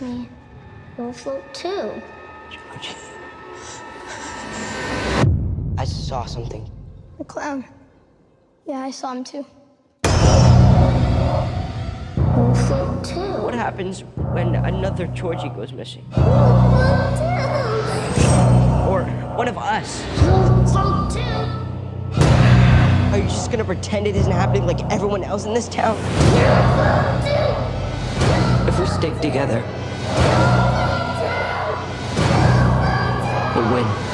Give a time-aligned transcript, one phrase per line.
[0.00, 0.28] with me,
[0.98, 2.02] you'll float too.
[2.50, 2.96] Georgie.
[5.78, 6.70] I saw something.
[7.18, 7.64] The clown.
[8.66, 9.44] Yeah, I saw him too.
[12.16, 13.42] You'll float too.
[13.42, 14.00] What happens
[14.32, 16.04] when another Georgie goes missing?
[16.12, 17.24] Float too.
[18.90, 19.04] Or
[19.36, 20.04] one of us?
[20.22, 21.20] You'll float too.
[23.12, 25.96] Are you just gonna pretend it isn't happening like everyone else in this town?
[28.68, 29.62] If we stick together,
[33.72, 34.05] win.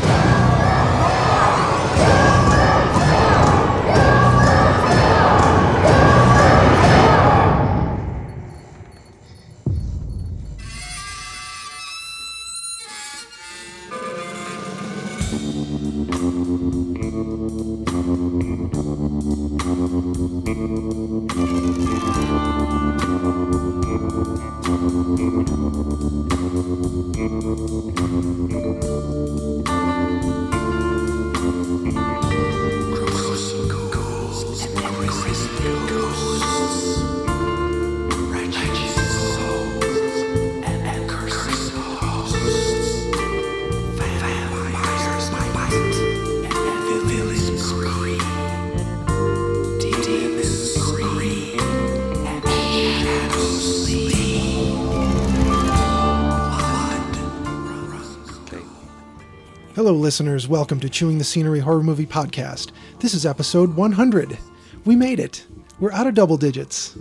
[60.02, 60.48] Listeners.
[60.48, 62.72] Welcome to Chewing the Scenery Horror Movie Podcast.
[62.98, 64.36] This is episode 100.
[64.84, 65.46] We made it.
[65.78, 66.98] We're out of double digits.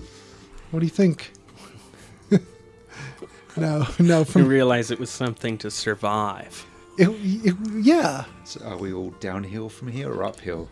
[0.70, 1.32] What do you think?
[3.58, 4.24] no, no.
[4.36, 6.64] You realize it was something to survive.
[7.00, 10.70] it, it- yeah, So are we all downhill from here or uphill?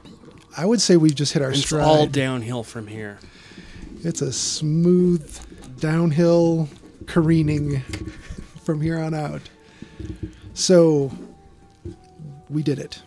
[0.55, 1.57] I would say we've just hit our stride.
[1.57, 1.83] It's stride.
[1.87, 3.17] all downhill from here.
[4.03, 6.69] it's a smooth downhill
[7.07, 7.79] careening
[8.63, 9.41] from here on out.
[10.53, 11.11] So
[12.49, 13.01] we did it.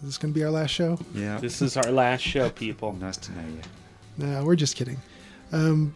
[0.00, 0.98] Is this going to be our last show?
[1.14, 1.38] Yeah.
[1.38, 2.92] This is our last show, people.
[3.00, 3.60] nice to know you.
[4.26, 4.98] No, we're just kidding.
[5.52, 5.94] Um,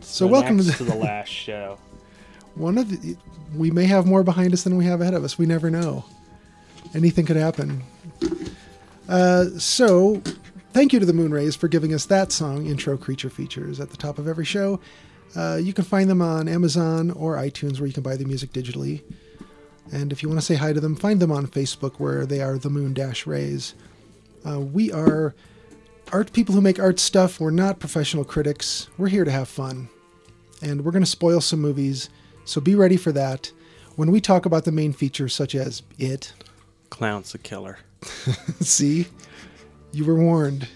[0.00, 1.78] so, welcome next to to the last show.
[2.54, 3.16] one of the,
[3.54, 5.38] we may have more behind us than we have ahead of us.
[5.38, 6.04] We never know.
[6.94, 7.82] Anything could happen.
[9.08, 10.20] Uh, so,
[10.72, 13.96] thank you to the Moonrays for giving us that song, intro creature features, at the
[13.96, 14.80] top of every show.
[15.36, 18.52] Uh, you can find them on Amazon or iTunes, where you can buy the music
[18.52, 19.02] digitally.
[19.92, 22.40] And if you want to say hi to them, find them on Facebook, where they
[22.40, 23.74] are the Moon Dash Rays.
[24.46, 25.34] Uh, we are
[26.12, 27.40] art people who make art stuff.
[27.40, 28.88] We're not professional critics.
[28.98, 29.88] We're here to have fun
[30.64, 32.08] and we're going to spoil some movies,
[32.44, 33.52] so be ready for that.
[33.96, 36.32] When we talk about the main features, such as It,
[36.90, 37.78] Clown's the killer.
[38.60, 39.06] see,
[39.92, 40.68] you were warned.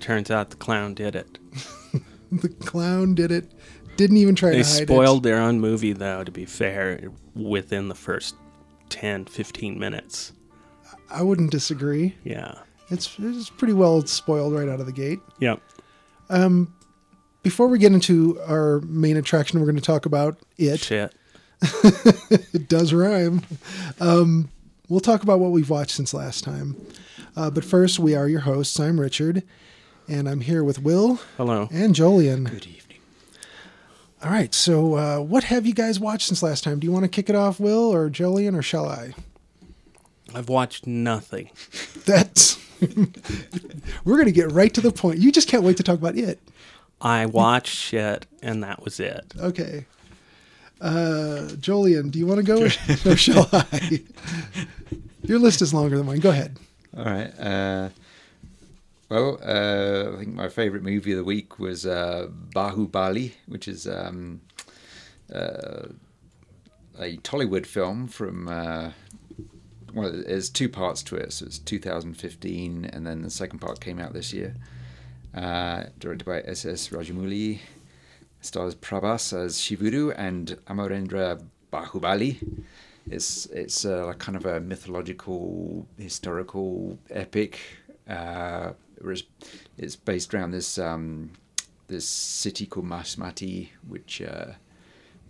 [0.00, 1.38] Turns out the clown did it.
[2.32, 3.52] The clown did it.
[3.96, 7.88] Didn't even try They to hide spoiled their own movie, though, to be fair, within
[7.88, 8.34] the first
[8.88, 10.32] 10, 15 minutes.
[11.10, 12.14] I wouldn't disagree.
[12.24, 12.54] Yeah.
[12.90, 15.20] It's, it's pretty well spoiled right out of the gate.
[15.40, 15.60] Yep.
[16.30, 16.72] Um,
[17.42, 20.80] before we get into our main attraction, we're going to talk about It.
[20.80, 21.14] Shit.
[22.52, 23.42] It does rhyme.
[24.00, 24.50] Um,
[24.88, 26.74] we'll talk about what we've watched since last time.
[27.36, 28.78] Uh, but first, we are your hosts.
[28.80, 29.42] I'm Richard,
[30.08, 31.68] and I'm here with Will Hello.
[31.72, 32.50] and Jolien.
[32.50, 32.85] Good evening.
[34.24, 34.54] All right.
[34.54, 36.78] So, uh, what have you guys watched since last time?
[36.80, 39.12] Do you want to kick it off, Will or Jolien, or shall I?
[40.34, 41.50] I've watched nothing.
[42.04, 42.58] That's.
[44.04, 45.18] We're going to get right to the point.
[45.18, 46.40] You just can't wait to talk about it.
[47.00, 49.32] I watched shit, and that was it.
[49.38, 49.86] Okay.
[50.80, 54.02] Uh, Jolien, do you want to go or, or shall I?
[55.22, 56.20] Your list is longer than mine.
[56.20, 56.58] Go ahead.
[56.96, 57.32] All right.
[57.38, 57.88] Uh,
[59.08, 63.86] well, uh, I think my favourite movie of the week was uh, Bahubali, which is
[63.86, 64.40] um,
[65.32, 65.88] uh,
[66.98, 68.48] a Tollywood film from.
[68.48, 68.90] Uh,
[69.94, 71.32] well, there's two parts to it.
[71.32, 74.54] So it's 2015, and then the second part came out this year.
[75.34, 76.88] Uh, directed by S.S.
[76.88, 77.60] Rajamouli,
[78.40, 81.42] stars Prabhas as Shivudu and Amarendra
[81.72, 82.36] Bahubali.
[83.08, 87.60] It's it's uh, like kind of a mythological, historical epic.
[88.08, 88.72] Uh,
[89.78, 91.32] it's based around this um,
[91.88, 94.52] this city called Mahishmati, which uh,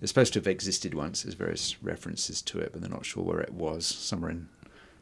[0.00, 1.22] is supposed to have existed once.
[1.22, 3.86] There's various references to it, but they're not sure where it was.
[3.86, 4.48] Somewhere in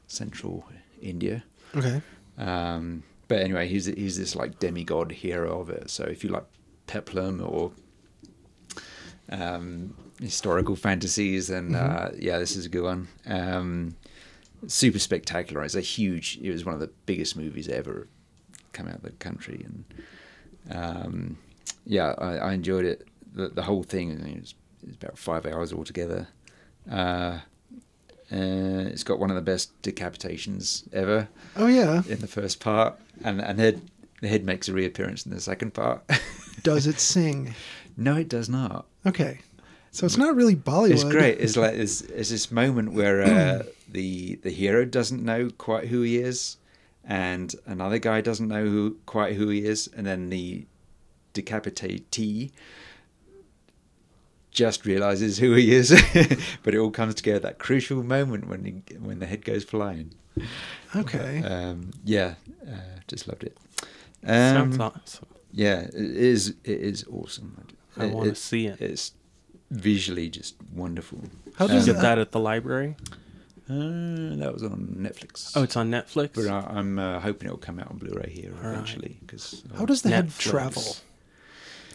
[0.06, 0.64] central
[1.00, 1.44] India.
[1.74, 2.00] Okay.
[2.38, 5.90] Um, but anyway, he's he's this like demigod hero of it.
[5.90, 6.44] So if you like
[6.86, 7.72] peplum or
[9.30, 13.08] um, historical fantasies, then uh, yeah, this is a good one.
[13.26, 13.96] Um,
[14.66, 15.62] super spectacular.
[15.64, 16.38] It's a huge.
[16.42, 18.08] It was one of the biggest movies ever
[18.74, 19.84] come out of the country, and
[20.70, 21.38] um,
[21.86, 23.06] yeah, I, I enjoyed it.
[23.34, 24.54] The, the whole thing is
[24.86, 26.28] it's about five hours altogether.
[26.90, 27.38] Uh,
[28.32, 32.02] uh, it's got one of the best decapitations ever Oh yeah.
[32.08, 33.80] in the first part, and and head
[34.20, 36.02] the head makes a reappearance in the second part.
[36.62, 37.54] Does it sing?
[37.96, 38.86] no, it does not.
[39.06, 39.40] Okay.
[39.92, 40.90] So it's not really Bollywood.
[40.90, 41.38] It's great.
[41.38, 46.02] It's like it's, it's this moment where uh, the the hero doesn't know quite who
[46.02, 46.56] he is,
[47.06, 50.66] and another guy doesn't know who quite who he is, and then the
[51.34, 52.50] decapitatee
[54.50, 55.90] just realizes who he is.
[56.62, 60.14] but it all comes together that crucial moment when he, when the head goes flying.
[60.94, 61.42] Okay.
[61.42, 62.34] Um, yeah,
[62.66, 62.76] uh,
[63.08, 63.56] just loved it.
[64.26, 65.26] Sounds Um, awesome.
[65.52, 66.54] yeah, it is.
[66.64, 67.66] It is awesome.
[67.96, 68.80] I wanna see it.
[68.80, 69.12] It's
[69.70, 71.20] visually just wonderful.
[71.56, 71.96] How Did does you it?
[71.96, 72.96] get that at the library?
[73.68, 75.52] Uh, that was on Netflix.
[75.56, 76.34] Oh, it's on Netflix.
[76.34, 78.72] but I, I'm uh, hoping it'll come out on Blu-ray here All right.
[78.74, 79.16] eventually.
[79.20, 80.96] Because How does the head travel?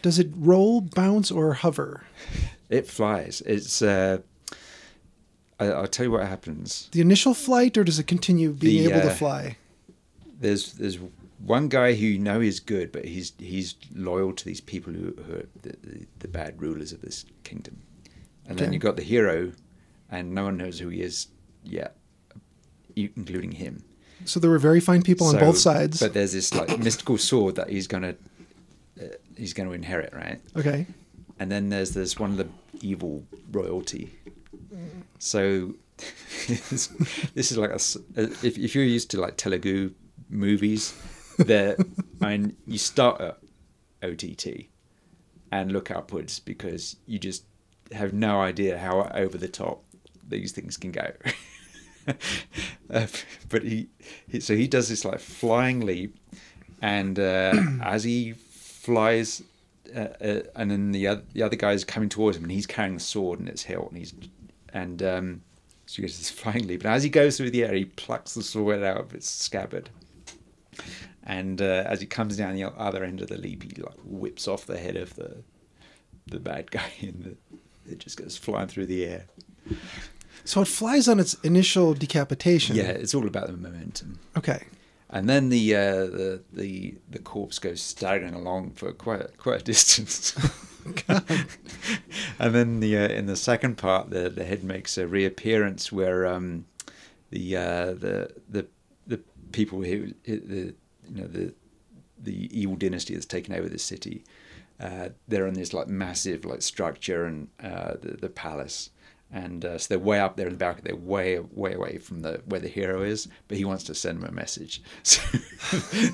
[0.02, 2.06] Does it roll, bounce, or hover?
[2.70, 3.42] it flies?
[3.46, 3.82] It's.
[3.82, 4.20] Uh,
[5.60, 6.90] I, I'll tell you what happens.
[6.92, 9.58] The initial flight, or does it continue being The, able to uh, fly?
[10.40, 10.98] There's there's
[11.46, 15.14] one guy who you know is good, but he's he's loyal to these people who,
[15.28, 17.82] who are the, the, the bad rulers of this kingdom.
[18.48, 19.52] And then you've got the hero,
[20.10, 21.28] and no one knows who he is
[21.64, 23.84] you- including him.
[24.26, 26.00] So there were very fine people on both sides.
[26.00, 28.16] But there's this like mystical sword that he's gonna
[29.02, 29.06] uh,
[29.38, 30.40] he's gonna inherit, right?
[30.58, 30.86] okay.
[31.40, 32.48] And then there's this one of the
[32.82, 34.14] evil royalty.
[35.20, 35.74] So
[36.48, 36.88] this
[37.34, 39.92] this is like a uh, if if you're used to like Telugu
[40.30, 40.94] movies,
[41.38, 41.78] there
[42.22, 43.38] I mean you start at
[44.04, 44.68] OTT
[45.52, 47.44] and look upwards because you just
[47.92, 49.84] have no idea how over the top
[50.30, 51.12] these things can go.
[52.08, 53.08] uh,
[53.50, 53.90] but he,
[54.28, 56.18] he so he does this like flying leap,
[56.82, 59.44] and uh, as he flies,
[59.96, 62.96] uh, uh, and then the other the other guy's coming towards him, and he's carrying
[62.96, 64.14] the sword in its hilt, and he's
[64.74, 65.42] and um,
[65.86, 68.34] so he gets this flying leap, and as he goes through the air, he plucks
[68.34, 69.90] the sword out of its scabbard.
[71.24, 74.48] And uh, as he comes down the other end of the leap, he like whips
[74.48, 75.44] off the head of the
[76.26, 79.26] the bad guy, and the, it just goes flying through the air.
[80.44, 82.76] So it flies on its initial decapitation.
[82.76, 84.20] Yeah, it's all about the momentum.
[84.38, 84.66] Okay.
[85.10, 89.62] And then the uh, the the the corpse goes staggering along for quite a, quite
[89.62, 90.36] a distance.
[92.40, 96.28] and then the uh, in the second part, the the head makes a reappearance where
[96.28, 96.66] um,
[97.32, 98.68] the uh, the the
[99.08, 99.20] the
[99.52, 100.76] people who the
[101.10, 101.54] you know the
[102.22, 104.24] the evil dynasty that's taken over the city.
[104.80, 108.92] Uh, they're in this like massive like structure and uh, the the palace,
[109.32, 110.84] and uh, so they're way up there in the balcony.
[110.86, 114.22] They're way way away from the where the hero is, but he wants to send
[114.22, 114.82] them a message.
[115.04, 115.22] So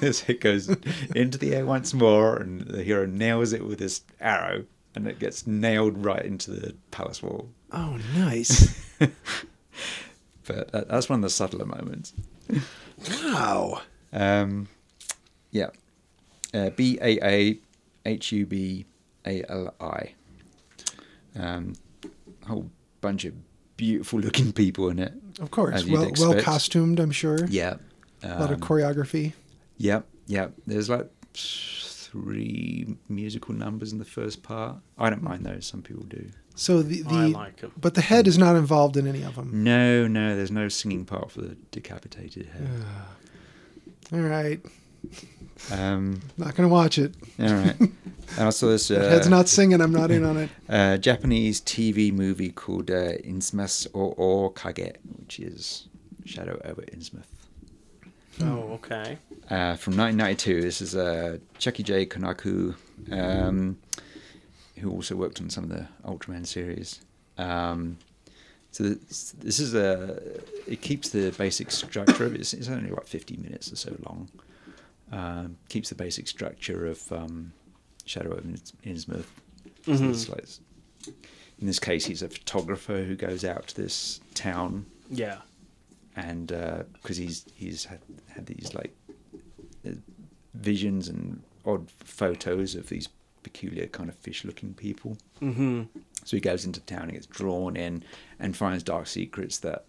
[0.01, 0.67] as it goes
[1.15, 4.65] into the air once more, and the hero nails it with his arrow,
[4.95, 7.49] and it gets nailed right into the palace wall.
[7.71, 8.81] Oh, nice.
[10.47, 12.13] But that, that's one of the subtler moments.
[13.09, 13.81] wow.
[14.13, 14.67] Um,
[15.51, 15.69] yeah.
[16.53, 17.59] Uh, B A A
[18.05, 18.85] H U B
[19.25, 20.13] A L I.
[21.37, 21.73] Um,
[22.47, 22.69] whole
[23.05, 23.33] bunch of
[23.77, 25.13] beautiful looking people in it.
[25.39, 25.75] Of course.
[25.75, 27.45] as you'd Well, well costumed, I'm sure.
[27.47, 27.75] Yeah.
[28.23, 29.33] A lot of Um, choreography.
[29.77, 30.53] Yep, yep.
[30.65, 34.77] There's like three musical numbers in the first part.
[34.97, 35.65] I don't mind those.
[35.65, 36.29] Some people do.
[36.55, 37.73] So the, the I like 'em.
[37.79, 39.49] but the head is not involved in any of them.
[39.63, 40.35] No, no.
[40.35, 42.69] There's no singing part for the decapitated head.
[44.13, 44.61] All right,
[45.71, 47.13] Um, not gonna watch it.
[47.39, 47.75] all right.
[48.37, 48.89] And I saw this.
[48.89, 49.79] Uh, The head's not singing.
[49.81, 50.49] I'm not in on it.
[50.67, 55.87] a Japanese TV movie called uh, Innsmouth or, or Kage, which is
[56.25, 57.27] Shadow over Innsmouth.
[58.41, 59.19] Oh, okay.
[59.49, 60.61] Uh, from 1992.
[60.61, 62.05] This is uh, Chiaki J.
[62.07, 62.75] Konaka,
[63.11, 63.77] um,
[64.77, 67.01] who also worked on some of the Ultraman series.
[67.37, 67.97] Um,
[68.71, 70.19] so this, this is a.
[70.67, 72.41] It keeps the basic structure of it.
[72.41, 74.29] It's, it's only like 50 minutes or so long.
[75.11, 77.53] Um, keeps the basic structure of um,
[78.05, 79.25] Shadow of Inns- Innsmouth.
[79.85, 80.09] So Mhm.
[80.09, 80.45] it's like,
[81.59, 85.41] in this case, he's a photographer who goes out to this town Yeah.
[86.15, 86.47] and
[86.93, 88.95] because he's he's had, had these like
[89.87, 89.91] uh,
[90.55, 93.07] visions and odd photos of these
[93.43, 95.17] peculiar kind of fish-looking people.
[95.39, 95.83] Mm-hmm.
[96.23, 98.03] So he goes into town and gets drawn in
[98.39, 99.85] and finds dark secrets that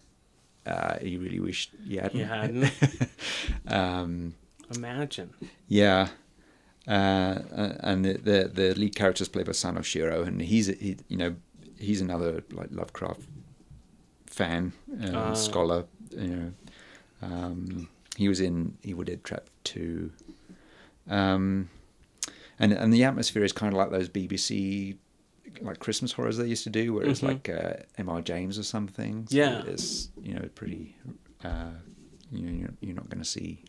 [0.67, 2.19] uh, he really wished he hadn't.
[2.19, 2.71] He hadn't.
[3.67, 4.35] um,
[4.75, 5.33] Imagine.
[5.67, 6.09] yeah.
[6.87, 7.41] Uh,
[7.81, 11.17] and the, the the lead character is played by Sano Shiro, and he's he, you
[11.17, 11.35] know
[11.77, 13.21] he's another like Lovecraft
[14.25, 14.71] fan
[15.03, 15.33] uh, Ah.
[15.33, 15.83] scholar.
[16.11, 16.51] You know,
[17.21, 20.11] um, he was in Evil Dead Trap Two,
[21.09, 21.69] um,
[22.57, 24.95] and and the atmosphere is kind of like those BBC
[25.61, 28.21] like Christmas horrors they used to do, where it's like uh, M.R.
[28.21, 29.27] James or something.
[29.29, 29.63] So Yeah.
[29.65, 30.95] it's you know pretty.
[31.43, 31.71] Uh,
[32.31, 33.63] you know, you're, you're not going to see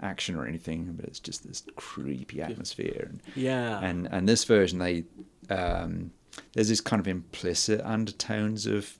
[0.00, 3.08] action or anything, but it's just this creepy atmosphere.
[3.10, 3.80] And, Yeah.
[3.80, 5.04] and and this version they
[5.50, 6.10] um,
[6.52, 8.98] there's this kind of implicit undertones of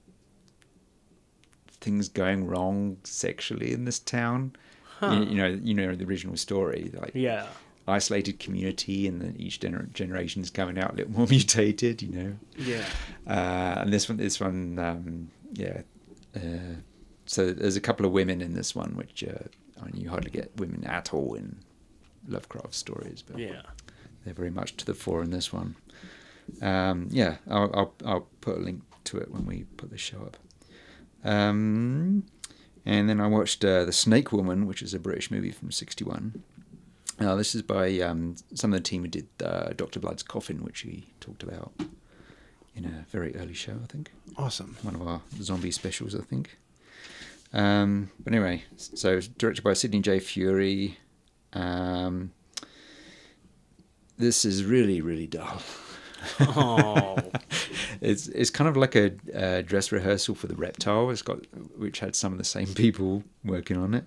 [1.81, 4.53] things going wrong sexually in this town.
[5.01, 7.47] You, you know, you know the original story, like yeah.
[7.87, 12.03] isolated community, and then each gener- generation is coming out a little more mutated.
[12.03, 12.85] You know, Yeah.
[13.25, 15.83] uh, and this one, this one, um, yeah.
[16.35, 16.81] Uh,
[17.27, 19.45] so there's a couple of women in this one, which uh,
[19.81, 21.59] I mean, you hardly get women at all in
[22.27, 23.63] Lovecraft stories, but Yeah.
[24.25, 25.77] they're very much to the fore in this one.
[26.63, 30.19] Um, yeah, I'll, I'll I'll put a link to it when we put the show
[30.23, 30.37] up.
[31.25, 32.25] Um,
[32.87, 36.43] and then I watched uh, The Snake Woman, which is a British movie from '61.
[37.21, 40.63] Uh, this is by um, some of the team who did uh, Doctor Blood's Coffin,
[40.63, 41.73] which we talked about
[42.77, 44.77] in a very early show, I think Awesome.
[44.83, 46.59] one of our zombie specials, I think.
[47.53, 50.19] Um, but anyway, so it's directed by Sidney J.
[50.19, 50.97] Furie.
[51.53, 52.33] Um,
[54.19, 55.63] this is really, really dull.
[56.41, 57.17] Oh.
[58.01, 61.11] It's it's kind of like a uh, dress rehearsal for the Reptile.
[61.11, 61.45] It's got
[61.77, 64.05] which had some of the same people working on it,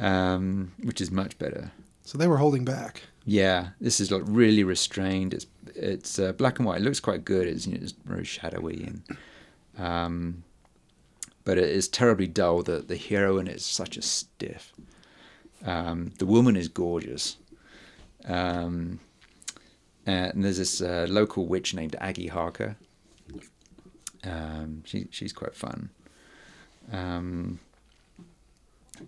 [0.00, 1.70] um, which is much better.
[2.02, 3.02] So they were holding back.
[3.24, 5.32] Yeah, this is like really restrained.
[5.32, 6.80] It's it's uh, black and white.
[6.80, 7.46] It looks quite good.
[7.46, 9.02] It's, you know, it's very shadowy and
[9.78, 10.44] um,
[11.44, 12.62] but it is terribly dull.
[12.62, 14.72] The the heroine is such a stiff.
[15.64, 17.36] Um, the woman is gorgeous.
[18.26, 19.00] Um,
[20.06, 22.76] and there's this uh, local witch named Aggie Harker.
[24.22, 25.90] Um, she she's quite fun.
[26.92, 27.60] Um,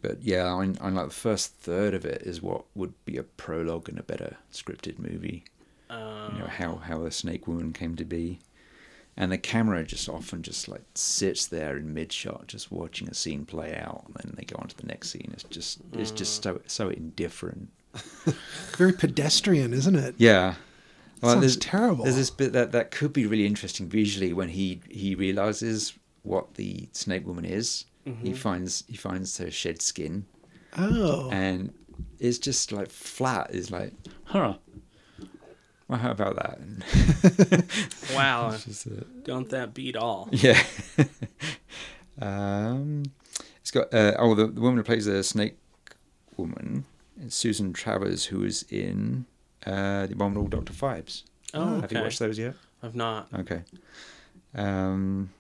[0.03, 3.23] but yeah, I, I like the first third of it is what would be a
[3.23, 5.45] prologue in a better scripted movie.
[5.89, 8.41] Um, You know how how the Snake Woman came to be,
[9.17, 13.15] and the camera just often just like sits there in mid shot, just watching a
[13.15, 15.31] scene play out, and then they go on to the next scene.
[15.33, 17.71] It's just it's just so so indifferent.
[18.77, 20.15] Very pedestrian, isn't it?
[20.19, 20.55] Yeah.
[21.23, 22.05] Sounds there's, terrible.
[22.05, 26.55] There's this bit that, that could be really interesting visually when he, he realizes what
[26.57, 27.87] the snake woman is.
[28.07, 28.27] Mm-hmm.
[28.27, 30.27] He finds he finds her shed skin
[30.77, 31.31] Oh.
[31.33, 31.73] and
[32.19, 33.51] it's just like flat.
[33.51, 33.93] Is like,
[34.25, 34.57] huh?
[35.89, 37.65] Well, how about that?
[38.15, 38.57] wow.
[38.57, 40.29] Just, uh, Don't that beat all?
[40.33, 40.61] yeah.
[42.21, 43.05] um,
[43.61, 45.57] it's got uh, oh the, the woman who plays the snake
[46.37, 46.85] woman
[47.21, 49.27] is Susan Travers, who is in
[49.65, 51.23] uh, the Abominable Doctor Phibes.
[51.55, 52.55] Oh, Have you watched those yet?
[52.83, 53.29] I've not.
[53.35, 53.63] Okay.
[54.55, 55.31] Um,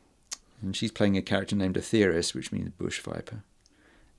[0.62, 3.42] and she's playing a character named Atheris, which means bush viper.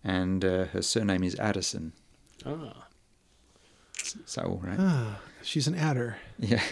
[0.03, 1.93] And uh, her surname is Addison.
[2.45, 2.87] Ah.
[4.01, 4.77] Is that all right?
[4.79, 6.17] Ah, she's an adder.
[6.39, 6.61] Yeah.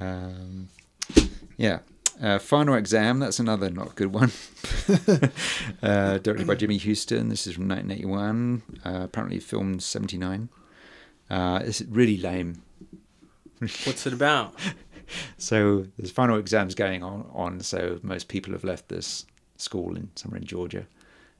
[0.00, 0.70] Um,
[1.56, 1.78] yeah.
[2.20, 4.32] Uh, Final Exam, that's another not good one.
[5.82, 7.28] uh, directed by Jimmy Huston.
[7.28, 8.62] This is from 1981.
[8.84, 10.48] Uh, apparently filmed 79.
[11.30, 12.62] Uh, it's really lame.
[13.60, 14.54] What's it about?
[15.38, 19.26] So there's final exams going on, on so most people have left this
[19.58, 20.86] school in somewhere in Georgia,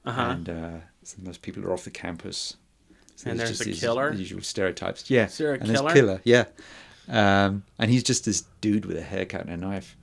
[0.05, 0.21] Uh-huh.
[0.21, 2.55] and uh, so most people are off the campus.
[3.15, 4.13] So And there's just a these killer?
[4.13, 5.09] usual stereotypes.
[5.09, 5.93] Yeah, Is there a and there's killer?
[5.93, 6.21] killer.
[6.23, 6.45] Yeah,
[7.07, 9.95] um, and he's just this dude with a haircut and a knife.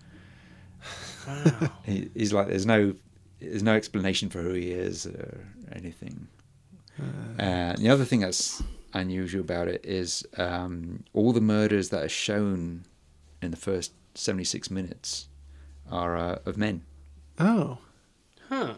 [1.26, 1.70] Wow.
[1.84, 2.94] He, he's like, there's no,
[3.40, 6.26] there's no explanation for who he is or anything.
[7.38, 8.62] Uh, the other thing that's
[8.94, 12.84] unusual about it is um, all the murders that are shown
[13.40, 15.28] in the first 76 minutes
[15.90, 16.82] are uh, of men.
[17.38, 17.78] Oh.
[18.48, 18.74] Huh.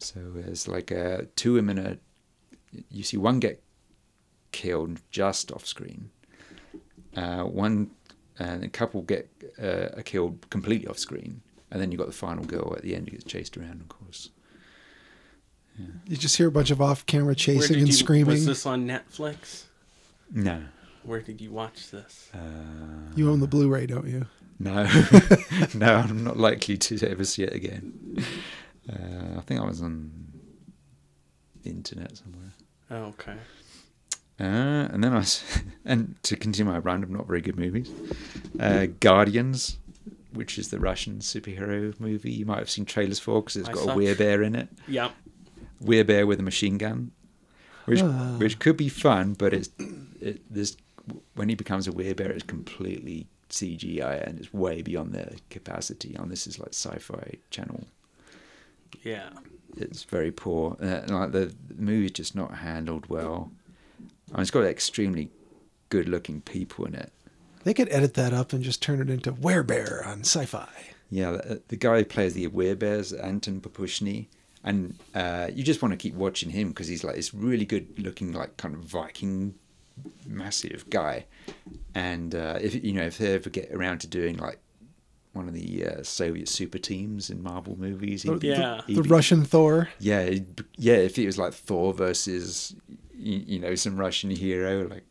[0.00, 1.78] So there's like uh, two women.
[1.78, 1.96] Are,
[2.90, 3.62] you see one get
[4.54, 6.10] killed just off screen.
[7.16, 7.90] Uh, one
[8.38, 9.28] and a couple get
[9.62, 12.82] uh, are killed completely off screen, and then you have got the final girl at
[12.82, 14.30] the end who gets chased around, of course.
[16.06, 18.26] You just hear a bunch of off-camera chasing and you, screaming.
[18.34, 19.64] Was this on Netflix?
[20.32, 20.62] No,
[21.02, 22.30] Where did you watch this?
[22.32, 22.38] uh,
[23.16, 24.26] You own the Blu-ray, don't you?
[24.60, 24.84] no,
[25.74, 25.94] no.
[25.96, 28.24] I'm not likely to ever see it again.
[28.88, 30.12] Uh, I think I was on
[31.64, 32.52] the internet somewhere.
[32.92, 33.34] Oh, okay.
[34.40, 37.90] Uh, and then I, s- and to continue my random, not very good movies,
[38.58, 39.78] uh, Guardians,
[40.32, 42.32] which is the Russian superhero movie.
[42.32, 44.68] You might have seen trailers for because it's I got saw- a werebear in it.
[44.88, 45.10] Yeah,
[45.82, 47.12] Werebear with a machine gun,
[47.84, 48.34] which Ah.
[48.38, 49.70] which could be fun, but it's
[50.20, 50.76] it, this
[51.34, 56.14] when he becomes a werebear, it's completely CGI and it's way beyond their capacity.
[56.14, 57.84] And this is like sci-fi channel.
[59.02, 59.28] Yeah.
[59.76, 60.76] It's very poor.
[60.80, 63.50] Uh, like the, the movie's just not handled well.
[64.32, 65.30] I mean, it's got extremely
[65.90, 67.12] good-looking people in it,
[67.64, 70.68] They could edit that up and just turn it into Werebear on sci-fi.
[71.10, 74.26] Yeah, the, the guy who plays the Werebears, Anton Pampushnyy,
[74.64, 77.86] and uh, you just want to keep watching him because he's like this really good
[77.98, 79.54] looking, like kind of Viking,
[80.26, 81.26] massive guy.
[81.94, 84.58] And uh, if you know if they ever get around to doing like
[85.34, 88.80] one of the uh, Soviet super teams in Marvel movies, he'd yeah.
[88.86, 89.90] he'd The be- Russian Thor.
[90.00, 90.30] yeah,
[90.76, 90.94] yeah.
[90.94, 92.74] If it was like Thor versus
[93.16, 95.04] you, you know some Russian hero like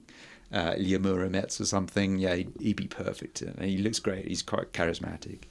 [0.51, 3.41] uh, Ilya Muromets or something, yeah, he'd, he'd be perfect.
[3.41, 4.27] And he looks great.
[4.27, 5.43] He's quite charismatic,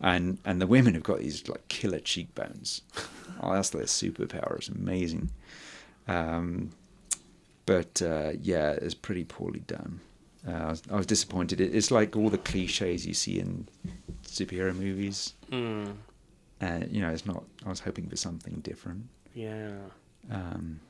[0.00, 2.82] and and the women have got these like killer cheekbones.
[3.42, 4.56] oh, that's their superpower.
[4.56, 5.30] It's amazing.
[6.06, 6.70] Um,
[7.66, 10.00] but uh, yeah, it's pretty poorly done.
[10.46, 11.60] Uh, I, was, I was disappointed.
[11.60, 13.66] It, it's like all the cliches you see in
[14.26, 15.32] superhero movies.
[15.50, 15.94] Mm,
[16.60, 17.42] And you know, it's not.
[17.64, 19.08] I was hoping for something different.
[19.34, 19.72] yeah.
[20.30, 20.80] Um,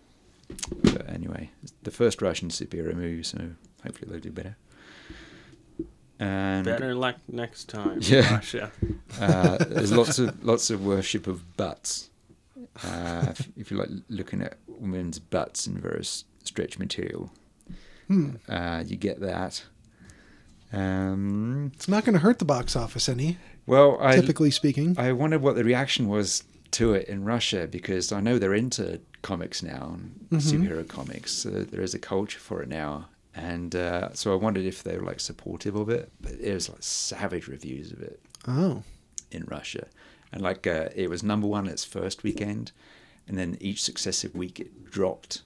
[0.83, 1.51] but anyway,
[1.83, 3.39] the first Russian superhero movie, so
[3.85, 4.57] hopefully they'll do better.
[6.21, 7.99] And Better luck next time.
[8.03, 8.35] Yeah.
[8.35, 8.71] Russia.
[9.21, 12.09] uh, there's lots of lots of worship of butts.
[12.85, 17.31] Uh, if, if you like looking at women's butts in various stretch material,
[18.09, 18.37] Hmm.
[18.49, 19.65] uh, you get that.
[20.73, 24.97] Um, It's not going to hurt the box office any, well, I typically speaking.
[24.99, 29.01] I wondered what the reaction was to it in Russia because I know they're into
[29.25, 29.97] comics now,
[30.31, 31.33] and superhero comics.
[31.33, 34.97] So there is a culture for it now, and uh, so I wondered if they
[34.97, 36.13] were like supportive of it.
[36.21, 38.83] But it was like savage reviews of it oh,
[39.33, 39.89] in Russia,
[40.33, 42.71] and like uh, it was number one its first weekend,
[43.27, 45.43] and then each successive week it dropped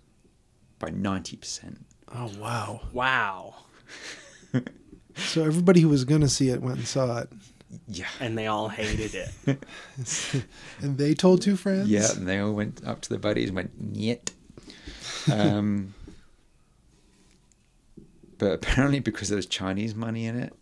[0.78, 1.86] by ninety percent.
[2.14, 2.80] oh wow!
[2.92, 3.54] Wow.
[5.18, 7.32] So everybody who was going to see it went and saw it,
[7.86, 8.06] Yeah.
[8.20, 9.64] And they all hated it.
[10.80, 11.88] and they told two friends.
[11.88, 14.32] Yeah, and they all went up to their buddies and went, "Niet."
[15.30, 15.94] Um,
[18.38, 20.54] but apparently, because there was Chinese money in it,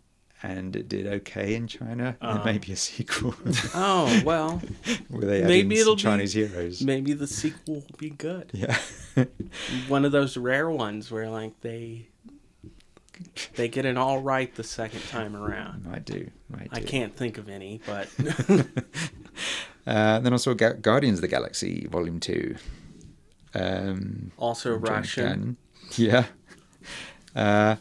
[0.43, 3.35] and it did okay in China, there may be a sequel
[3.75, 4.61] oh, well.
[5.09, 6.81] where they add Maybe it'll some be- Chinese heroes.
[6.81, 8.51] Maybe the sequel will be good.
[8.53, 8.77] Yeah,
[9.87, 12.09] One of those rare ones where like they
[13.55, 15.87] they get it all right the second time around.
[15.91, 16.29] I do.
[16.49, 16.77] Might do.
[16.77, 18.09] I can't think of any, but
[19.87, 22.57] Uh, then I saw Ga- Guardians of the Galaxy Volume Two.
[23.55, 25.57] Um, also James Russian.
[25.95, 26.25] Yeah.
[27.33, 27.77] Uh,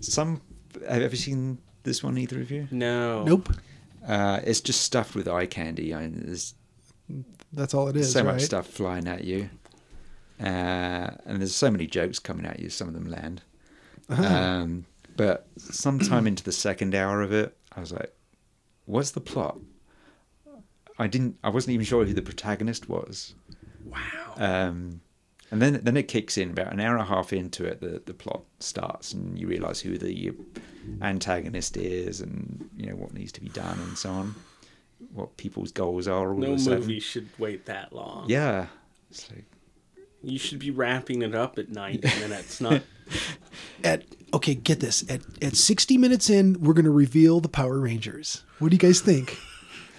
[0.00, 0.42] some.
[0.86, 2.18] Have you ever seen this one?
[2.18, 2.68] Either of you?
[2.70, 3.24] No.
[3.24, 3.48] Nope.
[4.06, 5.94] Uh, it's just stuffed with eye candy.
[5.94, 6.54] I mean, there's
[7.54, 8.12] That's all it is.
[8.12, 8.34] so right?
[8.34, 9.48] much stuff flying at you,
[10.40, 10.44] uh,
[11.24, 12.68] and there's so many jokes coming at you.
[12.68, 13.40] Some of them land.
[14.08, 14.86] Um,
[15.16, 18.12] but sometime into the second hour of it, I was like,
[18.86, 19.58] "What's the plot?"
[20.98, 21.38] I didn't.
[21.42, 23.34] I wasn't even sure who the protagonist was.
[23.84, 24.34] Wow.
[24.36, 25.00] Um,
[25.50, 27.80] and then then it kicks in about an hour and a half into it.
[27.80, 30.32] The the plot starts, and you realise who the
[31.00, 34.34] antagonist is, and you know what needs to be done, and so on.
[35.12, 36.30] What people's goals are.
[36.32, 36.80] All no of a sudden.
[36.80, 38.26] movie should wait that long.
[38.28, 38.66] Yeah.
[39.10, 39.44] It's like,
[40.22, 42.82] You should be wrapping it up at 90 minutes, not
[43.82, 45.08] At okay, get this.
[45.10, 48.44] At at 60 minutes in, we're going to reveal the Power Rangers.
[48.58, 49.38] What do you guys think?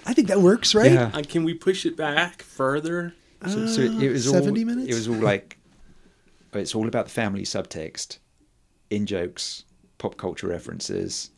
[0.05, 0.91] I think that works, right?
[0.91, 1.11] Yeah.
[1.13, 3.13] Uh, can we push it back further?
[3.47, 4.89] So, so it, it was 70 all, minutes?
[4.89, 5.57] It was all like,
[6.53, 8.19] it's all about the family subtext,
[8.89, 9.65] in jokes,
[9.97, 11.31] pop culture references,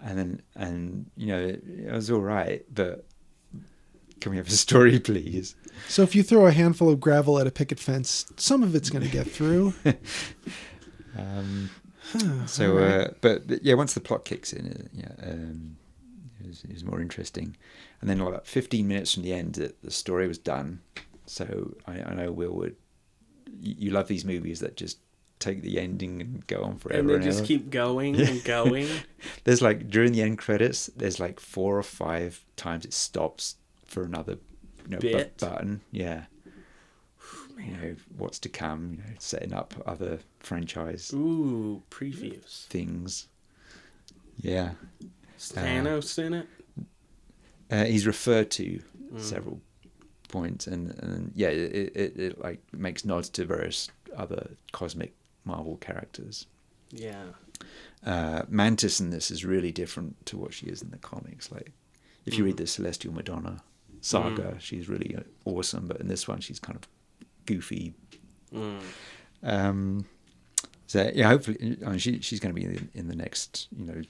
[0.00, 3.06] and then and you know it, it was all right, but
[4.20, 5.54] can we have a story, please?
[5.88, 8.90] So if you throw a handful of gravel at a picket fence, some of it's
[8.90, 9.74] going to get through.
[11.16, 11.70] Um,
[12.46, 15.76] so, uh, but, but yeah, once the plot kicks in, uh, yeah, um,
[16.40, 17.56] it, was, it was more interesting.
[18.00, 20.80] And then about 15 minutes from the end, the, the story was done.
[21.26, 22.76] So I, I know Will would.
[23.60, 24.98] You, you love these movies that just
[25.38, 27.00] take the ending and go on forever.
[27.00, 27.46] And they and just ever.
[27.46, 28.88] keep going and going.
[29.44, 34.04] There's like during the end credits, there's like four or five times it stops for
[34.04, 34.38] another
[34.84, 35.80] you know, bu- button.
[35.90, 36.24] Yeah.
[37.56, 38.94] You know what's to come.
[38.98, 42.66] You know, setting up other franchise Ooh, previews.
[42.66, 43.28] things.
[44.36, 44.72] Yeah.
[45.38, 46.46] Is Thanos in it?
[47.70, 48.80] Uh, he's referred to
[49.18, 49.60] several
[50.28, 55.76] points, and, and yeah, it, it, it like makes nods to various other cosmic Marvel
[55.76, 56.46] characters.
[56.90, 57.26] Yeah.
[58.04, 61.50] Uh, Mantis in this is really different to what she is in the comics.
[61.52, 61.70] Like,
[62.26, 63.62] if you read the Celestial Madonna
[64.04, 66.88] saga, she's really uh, awesome, but in this one, she's kind of
[67.46, 67.94] goofy.
[68.52, 68.80] Mm.
[69.42, 70.06] Um,
[70.86, 73.84] so yeah, hopefully, I mean, she she's going to be in, in the next, you
[73.84, 74.02] know,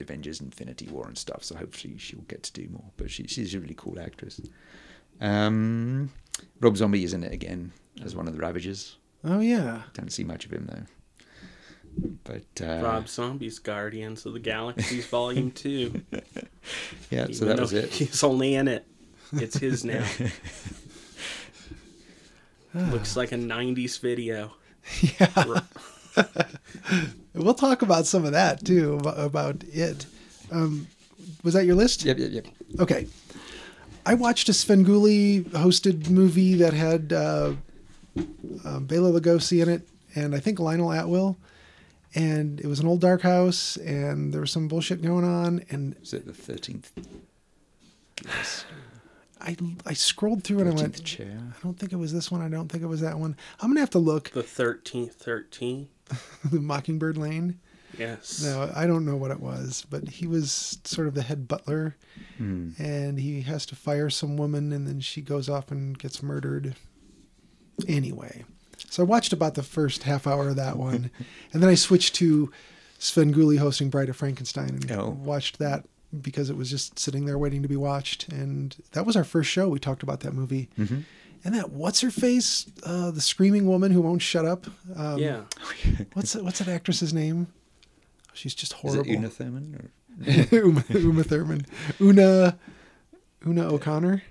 [0.00, 1.44] Avengers Infinity War and stuff.
[1.44, 2.90] So hopefully she'll get to do more.
[2.96, 4.40] But she, she's a really cool actress.
[5.20, 6.10] Um,
[6.60, 7.72] Rob Zombie is in it again
[8.04, 8.96] as one of the Ravagers.
[9.24, 9.82] Oh yeah.
[9.94, 10.82] Don't see much of him though.
[12.24, 16.02] But uh, Rob Zombie's Guardians of the Galaxies Volume Two.
[17.10, 17.90] yeah, so that was it.
[17.90, 18.84] He's only in it.
[19.32, 20.04] It's his now.
[22.74, 24.52] Looks like a '90s video.
[25.00, 25.60] Yeah.
[27.34, 30.06] we'll talk about some of that too about, about it.
[30.50, 30.88] Um,
[31.42, 32.04] was that your list?
[32.04, 32.46] Yep, yep, yep.
[32.80, 33.06] Okay.
[34.06, 37.54] I watched a Svengoolie hosted movie that had uh,
[38.64, 41.36] um, Bela Lugosi in it, and I think Lionel Atwill.
[42.16, 45.64] And it was an old dark house, and there was some bullshit going on.
[45.70, 46.92] And Was it the thirteenth?
[48.24, 48.64] Yes,
[49.40, 51.38] I I scrolled through and I thirteenth went, chair.
[51.50, 52.40] I don't think it was this one.
[52.42, 53.36] I don't think it was that one.
[53.60, 54.30] I'm gonna have to look.
[54.30, 55.88] The thirteenth, thirteen.
[56.50, 57.58] the Mockingbird Lane.
[57.98, 58.42] Yes.
[58.42, 61.96] No, I don't know what it was, but he was sort of the head butler,
[62.38, 62.70] Hmm.
[62.78, 66.74] and he has to fire some woman, and then she goes off and gets murdered.
[67.88, 68.44] Anyway,
[68.90, 71.10] so I watched about the first half hour of that one,
[71.52, 72.50] and then I switched to
[72.98, 75.10] Svengoolie hosting Bride of Frankenstein and Oh.
[75.10, 75.84] watched that
[76.22, 79.50] because it was just sitting there waiting to be watched, and that was our first
[79.50, 79.68] show.
[79.68, 80.68] We talked about that movie.
[80.78, 81.00] Mm-hmm.
[81.46, 84.66] And that what's her face, uh, the screaming woman who won't shut up.
[84.96, 85.42] Um, yeah.
[86.14, 87.48] What's what's that actress's name?
[88.32, 89.10] She's just Is horrible.
[89.10, 89.90] it Una Thurman?
[90.22, 90.56] Or?
[90.58, 91.66] Uma, Uma Thurman.
[92.00, 92.56] Una
[93.46, 94.22] Una O'Connor.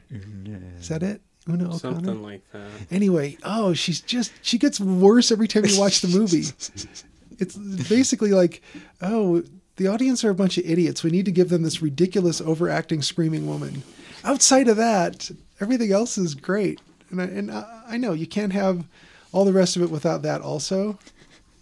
[0.80, 1.22] Is that it?
[1.48, 1.78] Una O'Connor.
[1.78, 2.68] Something like that.
[2.90, 6.46] Anyway, oh, she's just she gets worse every time you watch the movie.
[7.40, 7.56] it's
[7.90, 8.62] basically like,
[9.02, 9.44] oh,
[9.76, 11.04] the audience are a bunch of idiots.
[11.04, 13.84] We need to give them this ridiculous overacting screaming woman.
[14.24, 16.80] Outside of that, everything else is great.
[17.10, 18.86] And I, and I, I know you can't have
[19.32, 21.00] all the rest of it without that also.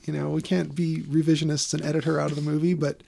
[0.04, 3.02] You know, we can't be revisionists and edit her out of the movie, but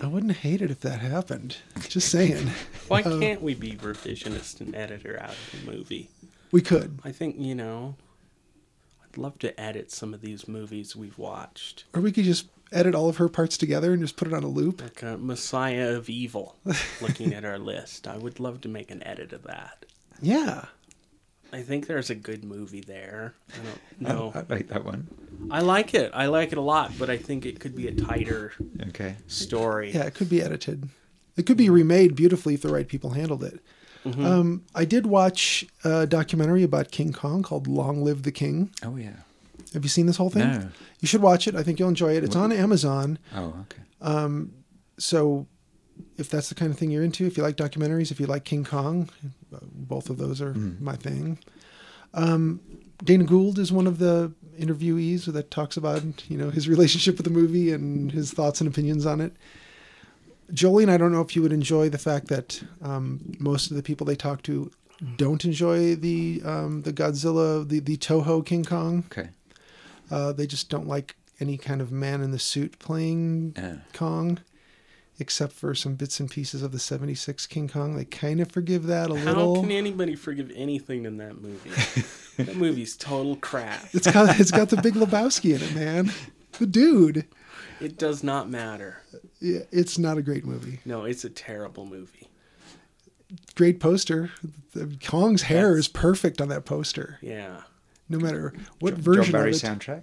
[0.00, 1.56] I wouldn't hate it if that happened.
[1.88, 2.50] Just saying.
[2.88, 6.10] Why um, can't we be revisionist and editor out of the movie?
[6.50, 6.98] We could.
[7.04, 7.96] I think, you know,
[9.04, 11.84] I'd love to edit some of these movies we've watched.
[11.94, 14.42] Or we could just edit all of her parts together and just put it on
[14.44, 14.82] a loop.
[14.82, 16.56] Like a Messiah of Evil,
[17.00, 18.06] looking at our list.
[18.06, 19.86] I would love to make an edit of that.
[20.20, 20.64] Yeah.
[21.50, 23.34] I think there's a good movie there.
[23.54, 23.56] I
[24.04, 24.32] don't I, know.
[24.34, 25.06] I like that one.
[25.50, 26.10] I like it.
[26.12, 28.52] I like it a lot, but I think it could be a tighter
[28.88, 29.16] Okay.
[29.28, 29.90] story.
[29.92, 30.90] Yeah, it could be edited.
[31.38, 33.60] It could be remade beautifully if the right people handled it.
[34.04, 34.24] Mm-hmm.
[34.26, 38.70] Um, I did watch a documentary about King Kong called Long Live the King.
[38.84, 39.16] Oh yeah.
[39.74, 40.50] Have you seen this whole thing?
[40.50, 40.68] No.
[41.00, 41.54] You should watch it.
[41.54, 42.24] I think you'll enjoy it.
[42.24, 43.18] It's on Amazon.
[43.34, 43.82] Oh okay.
[44.98, 45.46] So
[46.16, 48.44] if that's the kind of thing you're into, if you like documentaries, if you like
[48.44, 49.08] King Kong,
[49.54, 51.38] uh, both of those are my thing.
[52.14, 52.60] Um,
[53.04, 57.24] Dana Gould is one of the interviewees that talks about you know his relationship with
[57.24, 59.32] the movie and his thoughts and opinions on it.
[60.52, 63.82] Jolien, I don't know if you would enjoy the fact that um, most of the
[63.82, 64.70] people they talk to
[65.16, 69.04] don't enjoy the um, the Godzilla, the the Toho King Kong.
[69.12, 69.28] Okay.
[70.10, 73.76] Uh, they just don't like any kind of man in the suit playing Yeah.
[73.92, 74.40] Kong,
[75.20, 77.96] except for some bits and pieces of the 76 King Kong.
[77.96, 79.54] They kind of forgive that a How little.
[79.56, 81.70] How can anybody forgive anything in that movie?
[82.42, 83.86] that movie's total crap.
[83.92, 86.12] It's got it's got the big Lebowski in it, man.
[86.58, 87.26] The dude.
[87.80, 89.02] It does not matter.
[89.40, 90.80] Yeah, It's not a great movie.
[90.84, 92.28] No, it's a terrible movie.
[93.54, 94.30] Great poster.
[95.04, 97.60] Kong's hair That's- is perfect on that poster, Yeah.
[98.08, 99.62] No matter what John version Barry of it.
[99.62, 100.02] soundtrack.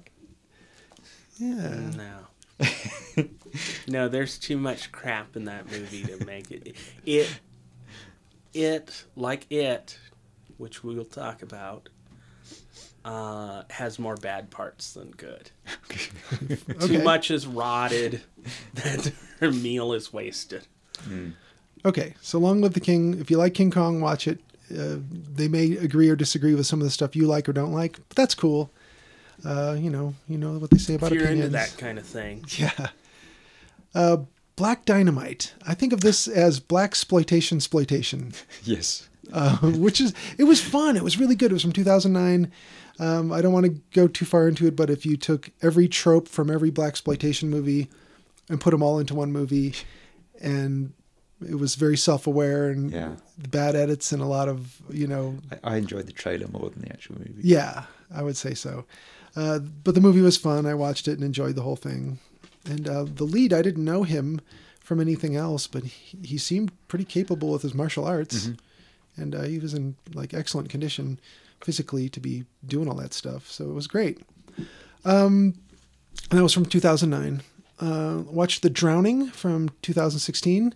[1.38, 1.91] Yeah.
[1.98, 3.26] No.
[3.88, 6.76] no, there's too much crap in that movie to make it.
[7.06, 7.39] It,
[8.54, 10.00] it like it,
[10.58, 11.89] which we will talk about,
[13.04, 15.52] uh, has more bad parts than good.
[16.82, 18.22] Too much is rotted
[18.76, 20.65] that her meal is wasted.
[21.84, 23.20] Okay, so Long Live the King.
[23.20, 24.39] If you like King Kong, watch it.
[24.71, 24.97] Uh,
[25.36, 27.97] they may agree or disagree with some of the stuff you like or don't like,
[28.10, 28.71] but that's cool.
[29.45, 31.54] Uh, you know, you know what they say about if you're opinions.
[31.54, 32.43] into that kind of thing.
[32.58, 32.88] Yeah.
[33.93, 34.17] Uh,
[34.56, 35.54] Black Dynamite.
[35.67, 39.10] I think of this as black exploitation exploitation, Yes.
[39.34, 40.95] uh, which is it was fun.
[40.95, 41.51] It was really good.
[41.51, 42.51] It was from 2009.
[42.97, 45.88] Um, I don't want to go too far into it, but if you took every
[45.89, 47.89] trope from every black exploitation movie
[48.49, 49.75] and put them all into one movie,
[50.41, 50.93] and
[51.48, 53.16] it was very self-aware and Yeah.
[53.50, 56.82] bad edits and a lot of you know I, I enjoyed the trailer more than
[56.82, 57.42] the actual movie.
[57.42, 58.86] yeah, I would say so.
[59.36, 60.66] Uh, but the movie was fun.
[60.66, 62.20] I watched it and enjoyed the whole thing.
[62.66, 64.40] And uh, the lead, I didn't know him
[64.80, 68.50] from anything else, but he, he seemed pretty capable with his martial arts,
[69.18, 71.20] and uh, he was in like excellent condition
[71.62, 73.50] physically to be doing all that stuff.
[73.52, 74.20] So it was great.
[75.04, 75.56] Um,
[76.32, 77.42] and that was from 2009.
[77.80, 80.74] Uh, watched The Drowning from 2016.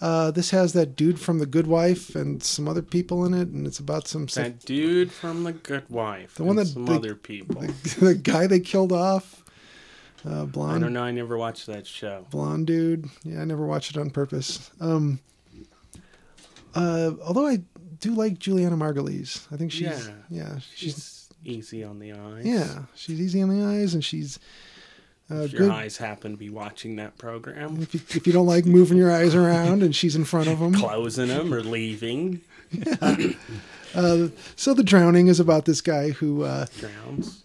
[0.00, 3.48] Uh, this has that dude from The Good Wife and some other people in it,
[3.48, 6.36] and it's about some That dude from The Good Wife.
[6.36, 7.60] The one that some they- other people.
[8.00, 9.44] the guy they killed off.
[10.26, 11.02] Uh, I don't know.
[11.02, 12.26] I never watched that show.
[12.30, 13.06] blonde dude.
[13.24, 14.70] Yeah, I never watched it on purpose.
[14.80, 15.18] Um,
[16.74, 17.62] uh, although I
[18.00, 19.46] do like Julianna Margulies.
[19.52, 20.58] I think she's yeah, Yeah.
[20.74, 22.44] she's She's easy on the eyes.
[22.44, 24.38] yeah, she's easy on the eyes and she's
[25.30, 25.60] uh, If good.
[25.60, 28.96] your eyes happen to be watching that program, If you, if you don't like moving
[28.98, 30.74] your eyes around and she's in front of them.
[30.74, 32.40] closing them or leaving,
[33.92, 37.42] So the drowning is about this guy who, uh, drowns.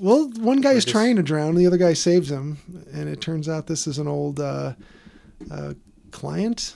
[0.00, 2.58] well, one guy is just- trying to drown, the other guy saves him,
[2.92, 4.74] and it turns out this is an old uh,
[5.50, 5.74] uh,
[6.10, 6.74] client?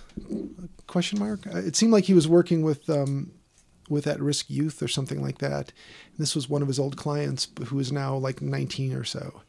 [0.87, 1.47] Question mark.
[1.47, 3.31] Uh, It seemed like he was working with um,
[3.89, 5.73] with at-risk youth or something like that.
[6.19, 9.43] This was one of his old clients who is now like 19 or so,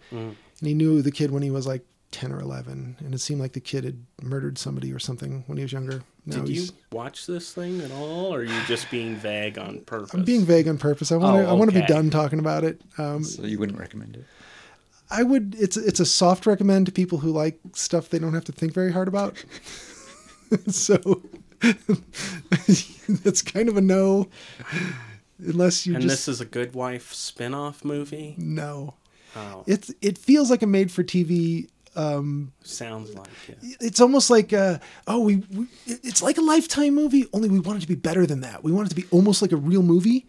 [0.60, 3.42] and he knew the kid when he was like 10 or 11, and it seemed
[3.42, 6.04] like the kid had murdered somebody or something when he was younger.
[6.26, 9.82] Now Did you watch this thing at all, or are you just being vague on
[9.82, 10.14] purpose?
[10.14, 11.12] I'm being vague on purpose.
[11.12, 11.48] I want to.
[11.48, 12.82] Oh, I want to be done talking about it.
[12.98, 14.26] Um, So you wouldn't recommend it?
[15.10, 15.56] I would.
[15.58, 18.74] It's it's a soft recommend to people who like stuff they don't have to think
[18.74, 19.42] very hard about.
[20.68, 21.22] so
[23.24, 24.28] that's kind of a no,
[25.40, 28.36] unless you And just this is a Good Wife spin-off movie.
[28.38, 28.96] no.
[29.36, 31.68] Oh, It's it feels like a made for TV.
[32.64, 33.58] sounds like it.
[33.82, 37.26] It's almost like uh, oh we, we it's like a lifetime movie.
[37.34, 38.64] Only we want it to be better than that.
[38.64, 40.26] We want it to be almost like a real movie,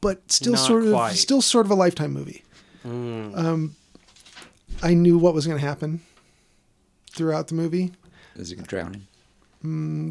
[0.00, 1.10] but still Not sort of quite.
[1.10, 1.16] Hmm.
[1.16, 2.42] still sort of a lifetime movie.
[2.84, 3.74] Um,
[4.82, 6.00] I knew what was going to happen
[7.10, 7.92] throughout the movie.
[8.36, 9.06] There's a drowning.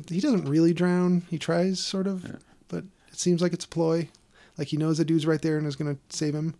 [0.09, 1.21] he doesn't really drown.
[1.29, 2.25] He tries, sort of,
[2.67, 4.09] but it seems like it's a ploy.
[4.57, 6.55] Like he knows the dude's right there and is going to save him.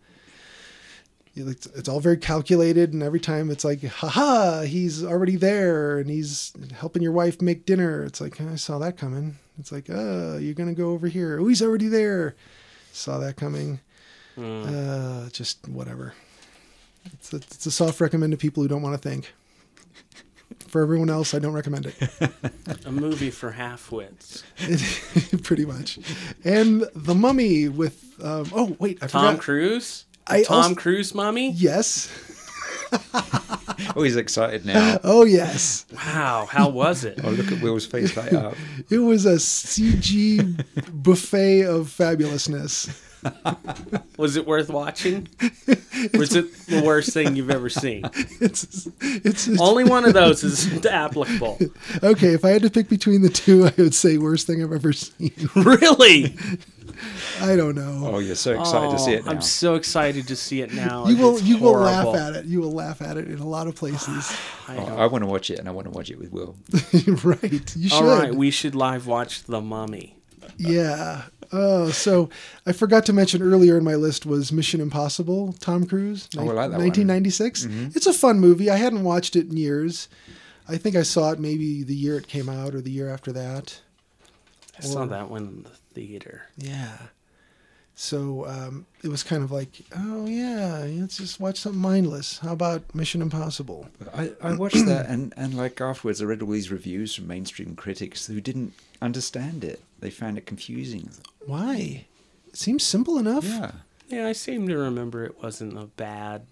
[1.36, 6.10] It's, it's all very calculated, and every time it's like, haha, he's already there and
[6.10, 8.04] he's helping your wife make dinner.
[8.04, 9.38] It's like, I saw that coming.
[9.60, 11.40] It's like, oh, you're going to go over here.
[11.40, 12.36] Oh, he's already there.
[12.94, 13.82] Saw that coming.
[14.38, 16.14] Uh, just whatever.
[17.14, 19.34] It's a, it's a soft recommend to people who don't want to think.
[20.68, 21.96] For everyone else, I don't recommend it.
[22.86, 24.44] A movie for half-wits.
[25.44, 26.00] Pretty much.
[26.44, 29.40] And the Mummy with um, oh wait, I Tom forgot.
[29.44, 30.06] Cruise.
[30.28, 31.52] I Tom also- Cruise mummy.
[31.52, 32.10] Yes.
[33.98, 35.00] Oh, he's excited now.
[35.04, 35.86] Oh yes.
[35.94, 37.20] Wow, how was it?
[37.24, 38.56] oh, look at Will's face light up.
[38.90, 40.64] It was a CG
[41.04, 42.88] buffet of fabulousness.
[44.18, 45.28] Was it worth watching?
[46.14, 48.04] Was it the worst thing you've ever seen?
[48.42, 51.58] It's it's Only one of those is applicable.
[52.04, 52.34] okay.
[52.34, 54.94] If I had to pick between the two, I would say worst thing I've ever
[54.94, 55.32] seen.
[55.56, 56.36] Really?
[57.42, 58.12] I don't know.
[58.14, 59.32] Oh, you're so excited to see it oh, now.
[59.32, 61.08] I'm so excited to see it now.
[61.08, 62.46] you will It's you will laugh at it.
[62.46, 64.36] You will laugh at it in a lot of places.
[64.68, 66.56] I Oh, I want to watch it, and I want to watch it with Will.
[67.24, 67.76] right.
[67.76, 67.96] You should.
[68.04, 70.16] All right, we should live watch The Mummy.
[70.58, 71.24] Yeah.
[71.58, 72.30] Oh, so
[72.66, 76.44] I forgot to mention earlier in my list was Mission Impossible, Tom Cruise, Oh, I
[76.44, 76.88] like that one.
[76.88, 77.66] 1996.
[77.96, 78.70] It's a fun movie.
[78.70, 80.10] I hadn't watched it in years.
[80.68, 83.32] I think I saw it maybe the year it came out or the year after
[83.32, 83.80] that.
[84.78, 86.48] I saw that one in the theater.
[86.58, 86.98] Yeah.
[87.98, 92.40] So um, it was kind of like, oh yeah, let's just watch something mindless.
[92.40, 93.88] How about Mission Impossible?
[94.14, 97.74] I, I watched that, and, and like afterwards, I read all these reviews from mainstream
[97.78, 99.82] critics who didn't understand it.
[100.00, 101.10] They found it confusing.
[101.46, 102.06] Why?
[102.48, 103.44] It seems simple enough.
[103.46, 103.72] Yeah.
[104.08, 106.46] Yeah, I seem to remember it wasn't a bad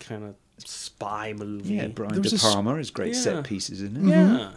[0.00, 1.74] kind of spy movie.
[1.74, 3.20] Yeah, Brian There was De Palma has great Yeah.
[3.20, 4.10] set pieces in it.
[4.10, 4.52] Yeah.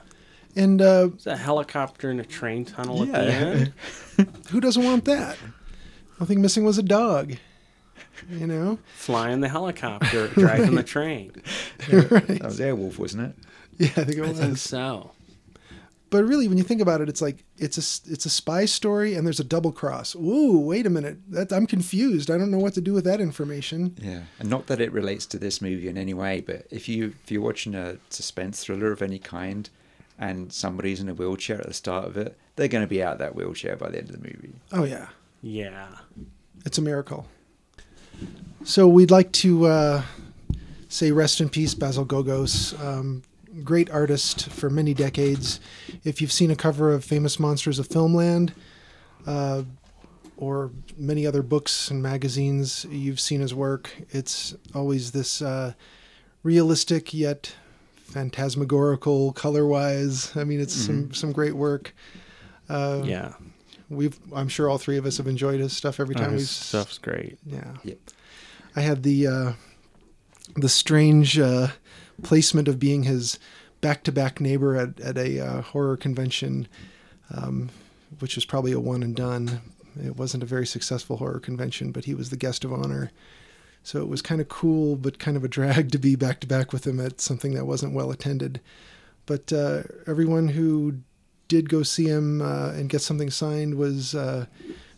[0.56, 3.74] And uh, It's a helicopter in a train tunnel at the end.
[4.50, 5.38] who doesn't want that?
[6.20, 7.36] Nothing missing was a dog.
[8.30, 8.80] You know?
[8.96, 11.32] Flying the helicopter, driving the train.
[11.90, 13.36] That was Airwolf, wasn't it?
[13.78, 14.40] Yeah, I think it I was.
[14.40, 15.12] think so.
[16.10, 18.63] But really, when you think about it, it's like it's a s- it's a spy
[18.65, 20.15] story, and there's a double cross.
[20.15, 22.32] Ooh, wait a minute, that, I'm confused.
[22.32, 23.96] I don't know what to do with that information.
[24.02, 27.13] Yeah, and not that it relates to this movie in any way, but if you
[27.24, 29.70] if you're watching a suspense thriller of any kind,
[30.17, 33.13] and somebody's in a wheelchair at the start of it, they're going to be out
[33.13, 34.54] of that wheelchair by the end of the movie.
[34.72, 35.08] Oh yeah,
[35.41, 35.89] Yeah.
[36.65, 37.28] it's a miracle.
[38.63, 40.04] So we'd like to uh,
[40.89, 42.74] say rest in peace, Basil Gogos.
[42.84, 43.24] Um,
[43.63, 45.60] great artist for many decades.
[46.04, 48.52] If you've seen a cover of Famous Monsters of Filmland,
[49.26, 49.63] uh,
[50.38, 53.89] or many other books and magazines, you've seen his work.
[54.12, 55.74] It's always this uh,
[56.43, 57.54] realistic yet
[57.96, 60.36] phantasmagorical color-wise.
[60.36, 61.93] I mean, it's some some great work.
[62.70, 63.34] Uh, Yeah.
[63.89, 66.48] We've I'm sure all three of us have enjoyed his stuff every time His we've
[66.50, 67.39] stuff's great.
[67.46, 67.76] yeah.
[67.84, 67.98] Yep.
[68.76, 69.54] I had the uh,
[70.56, 71.70] the strange uh,
[72.24, 73.40] placement of being his
[73.82, 76.68] back-to-back neighbor at at a uh, horror convention,
[77.34, 77.70] um,
[78.20, 79.62] which was probably a one and done.
[80.04, 83.12] It wasn't a very successful horror convention, but he was the guest of honor.
[83.84, 86.48] So it was kind of cool, but kind of a drag to be back to
[86.48, 88.60] back with him at something that wasn't well attended.
[89.26, 91.00] But uh, everyone who
[91.48, 94.46] did go see him uh, and get something signed was uh,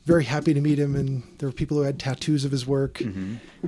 [0.05, 2.99] very happy to meet him, and there were people who had tattoos of his work,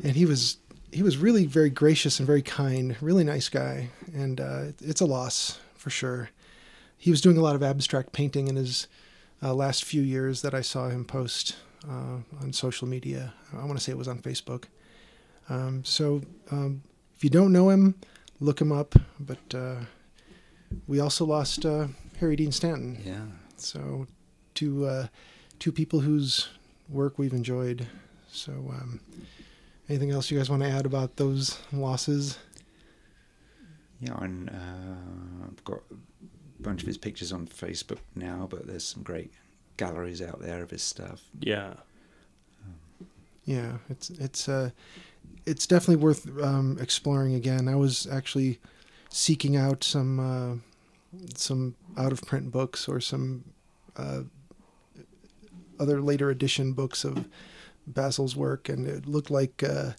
[0.04, 0.58] and he was
[0.91, 5.06] he was really very gracious and very kind, really nice guy, and uh, it's a
[5.06, 6.30] loss for sure.
[6.97, 8.88] He was doing a lot of abstract painting in his
[9.41, 11.56] uh, last few years that I saw him post
[11.89, 13.34] uh, on social media.
[13.54, 14.65] I want to say it was on Facebook.
[15.49, 16.84] Um, so um,
[17.15, 17.95] if you don't know him,
[18.39, 18.95] look him up.
[19.19, 19.75] But uh,
[20.88, 21.88] we also lost uh,
[22.19, 23.01] Harry Dean Stanton.
[23.04, 23.25] Yeah.
[23.58, 24.08] So
[24.54, 25.08] two uh,
[25.60, 26.49] two people whose
[26.89, 27.88] work we've enjoyed.
[28.32, 28.99] So um,
[29.91, 32.38] anything else you guys want to add about those losses?
[33.99, 38.86] Yeah, and uh, I've got a bunch of his pictures on Facebook now, but there's
[38.86, 39.34] some great
[39.75, 41.23] galleries out there of his stuff.
[41.39, 41.73] Yeah.
[43.43, 44.69] Yeah, it's it's uh,
[45.45, 47.67] it's definitely worth um, exploring again.
[47.67, 48.60] I was actually
[49.10, 50.56] seeking out some uh,
[51.36, 53.43] some out of print books or some
[53.97, 54.21] uh,
[55.80, 57.25] other later edition books of
[57.93, 59.91] Basil's work, and it looked like uh,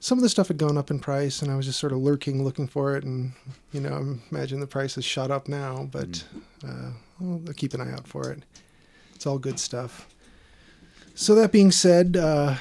[0.00, 1.98] some of the stuff had gone up in price, and I was just sort of
[1.98, 3.32] lurking, looking for it, and
[3.72, 6.24] you know, I imagine the price has shot up now, but
[6.66, 8.42] uh, well, I'll keep an eye out for it.
[9.14, 10.08] It's all good stuff.
[11.14, 12.56] So that being said, uh,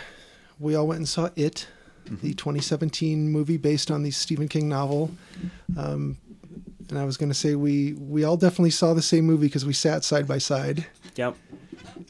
[0.59, 1.67] we all went and saw It,
[2.05, 5.11] the 2017 movie based on the Stephen King novel.
[5.77, 6.17] Um,
[6.89, 9.65] and I was going to say we we all definitely saw the same movie because
[9.65, 10.85] we sat side by side.
[11.15, 11.35] Yep.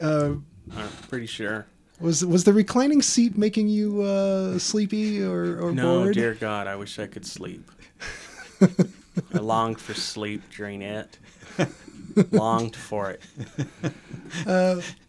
[0.00, 0.34] Uh,
[0.76, 1.66] I'm pretty sure.
[2.00, 6.14] Was was the reclining seat making you uh, sleepy or, or No, bored?
[6.14, 7.70] dear God, I wish I could sleep.
[8.60, 11.18] I longed for sleep during it.
[12.32, 13.22] longed for it.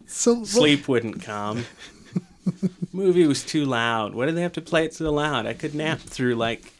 [0.08, 1.64] So well, Sleep wouldn't come.
[2.92, 4.14] Movie was too loud.
[4.14, 5.46] Why did they have to play it so loud?
[5.46, 6.72] I could nap through like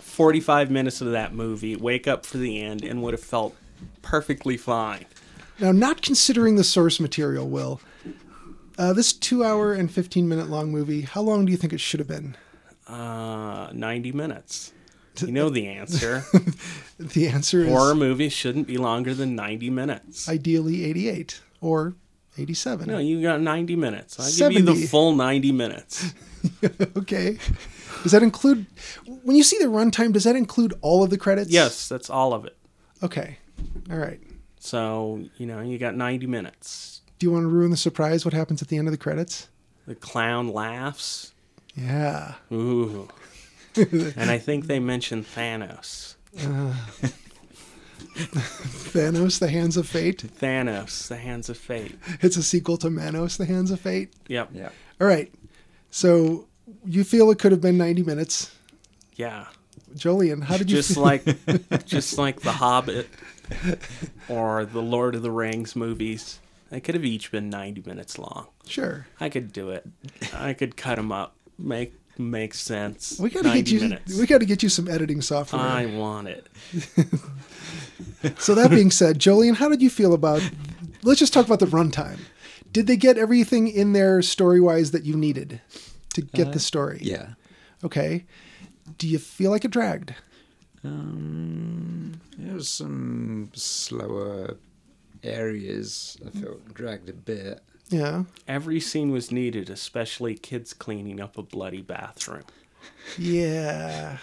[0.00, 3.54] 45 minutes of that movie, wake up for the end, and would have felt
[4.02, 5.04] perfectly fine.
[5.60, 7.80] now, not considering the source material, Will.
[8.78, 11.80] Uh, this two hour and 15 minute long movie, how long do you think it
[11.80, 12.36] should have been?
[12.86, 14.72] Uh, 90 minutes.
[15.20, 16.24] You know the answer.
[16.98, 20.28] The answer is Horror movies shouldn't be longer than 90 minutes.
[20.28, 21.94] ideally 88 or
[22.38, 22.86] 87.
[22.86, 24.20] No, you got 90 minutes.
[24.20, 26.14] I'll give you the full 90 minutes.
[26.96, 27.38] okay.
[28.04, 28.66] Does that include
[29.24, 30.12] when you see the runtime?
[30.12, 31.50] Does that include all of the credits?
[31.50, 32.56] Yes, that's all of it.
[33.02, 33.38] Okay.
[33.90, 34.20] All right.
[34.60, 37.01] So, you know, you got 90 minutes.
[37.22, 38.24] Do you want to ruin the surprise?
[38.24, 39.46] What happens at the end of the credits?
[39.86, 41.32] The clown laughs.
[41.76, 42.34] Yeah.
[42.50, 43.08] Ooh.
[43.76, 46.16] and I think they mentioned Thanos.
[46.36, 46.74] Uh.
[48.90, 50.24] Thanos, The Hands of Fate.
[50.40, 51.94] Thanos, the hands of fate.
[52.22, 54.12] It's a sequel to Manos, The Hands of Fate.
[54.26, 54.48] Yep.
[54.52, 54.70] Yeah.
[55.00, 55.32] All right.
[55.92, 56.48] So
[56.84, 58.50] you feel it could have been 90 minutes.
[59.14, 59.46] Yeah.
[59.94, 61.04] Jolien, how did you Just feel?
[61.04, 61.24] like
[61.86, 63.08] just like The Hobbit
[64.28, 66.40] or the Lord of the Rings movies.
[66.72, 68.46] They could have each been 90 minutes long.
[68.66, 69.06] Sure.
[69.20, 69.86] I could do it.
[70.32, 71.36] I could cut them up.
[71.58, 73.18] Make make sense.
[73.18, 74.18] We got to get you minutes.
[74.18, 75.60] we got to get you some editing software.
[75.60, 76.48] I want it.
[78.38, 80.48] So that being said, Jolien, how did you feel about?
[81.02, 82.20] Let's just talk about the runtime.
[82.72, 85.60] Did they get everything in there story wise that you needed
[86.14, 87.00] to get the story?
[87.02, 87.30] Yeah.
[87.82, 88.24] Okay.
[88.98, 90.14] Do you feel like it dragged?
[90.84, 94.56] Um, there was some slower
[95.22, 96.16] areas.
[96.26, 97.60] I felt dragged a bit.
[97.88, 98.24] Yeah.
[98.48, 102.44] Every scene was needed, especially kids cleaning up a bloody bathroom.
[103.18, 104.18] Yeah.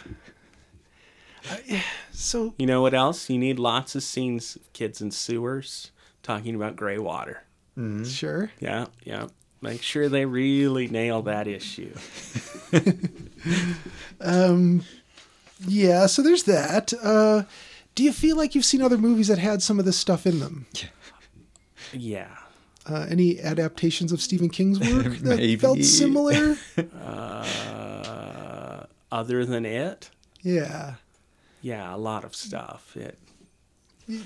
[1.49, 3.29] I- so You know what else?
[3.29, 5.91] You need lots of scenes of kids in sewers
[6.23, 7.43] talking about gray water.
[8.05, 8.51] sure.
[8.59, 9.27] Yeah, yeah.
[9.61, 11.93] Make sure they really nail that issue.
[14.21, 14.83] um,
[15.67, 16.05] Yeah.
[16.07, 16.93] So there's that.
[17.03, 17.43] Uh,
[17.99, 20.39] do you feel like you've seen other movies that had some of this stuff in
[20.39, 20.67] them?
[21.91, 22.29] Yeah.
[22.89, 25.57] Uh, any adaptations of Stephen King's work that Maybe.
[25.57, 26.55] felt similar?
[27.03, 30.11] Uh, other than it,
[30.43, 30.93] yeah.
[31.61, 32.95] yeah, a lot of stuff.
[32.95, 33.17] It,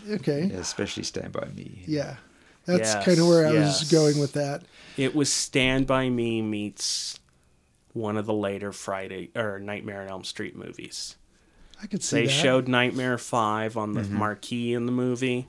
[0.08, 0.50] Okay.
[0.52, 1.82] Yeah, especially Stand By Me.
[1.88, 2.18] Yeah.
[2.66, 3.82] That's Yes, kind of where I yes.
[3.82, 4.62] was going with that.
[4.98, 7.20] it was Stand By Me meets
[7.94, 11.16] one of the later Friday or Nightmare on Elm Street movies.
[11.84, 12.32] I could see They that.
[12.32, 14.18] showed Nightmare 5 on the mm-hmm.
[14.18, 15.48] marquee in the movie.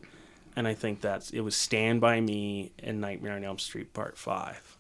[0.56, 4.18] And I think that's it was Stand By Me and Nightmare on Elm Street Part
[4.18, 4.76] 5.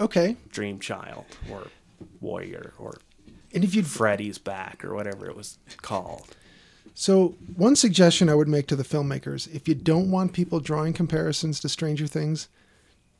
[0.00, 0.36] Okay.
[0.50, 1.68] Dream Child or
[2.20, 2.98] Warrior or
[3.52, 6.36] And if you'd Freddy's Back or whatever it was called.
[6.94, 10.92] so one suggestion I would make to the filmmakers, if you don't want people drawing
[10.92, 12.48] comparisons to Stranger Things,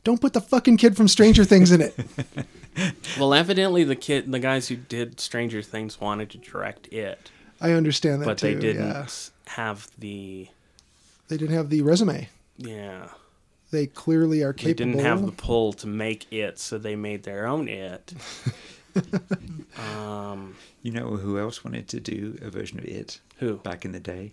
[0.05, 1.95] Don't put the fucking kid from Stranger Things in it.
[3.19, 7.31] Well, evidently the kid, the guys who did Stranger Things wanted to direct it,
[7.61, 8.55] I understand that but too.
[8.55, 9.07] they didn't yeah.
[9.49, 10.47] have the
[11.29, 12.29] They didn't have the resume.
[12.57, 13.09] yeah.
[13.73, 14.69] They clearly are capable.
[14.69, 14.93] They capable.
[15.03, 18.15] didn't have the pull to make it, so they made their own it.
[19.79, 23.57] um, You know who else wanted to do a version of it who?
[23.57, 24.33] back in the day?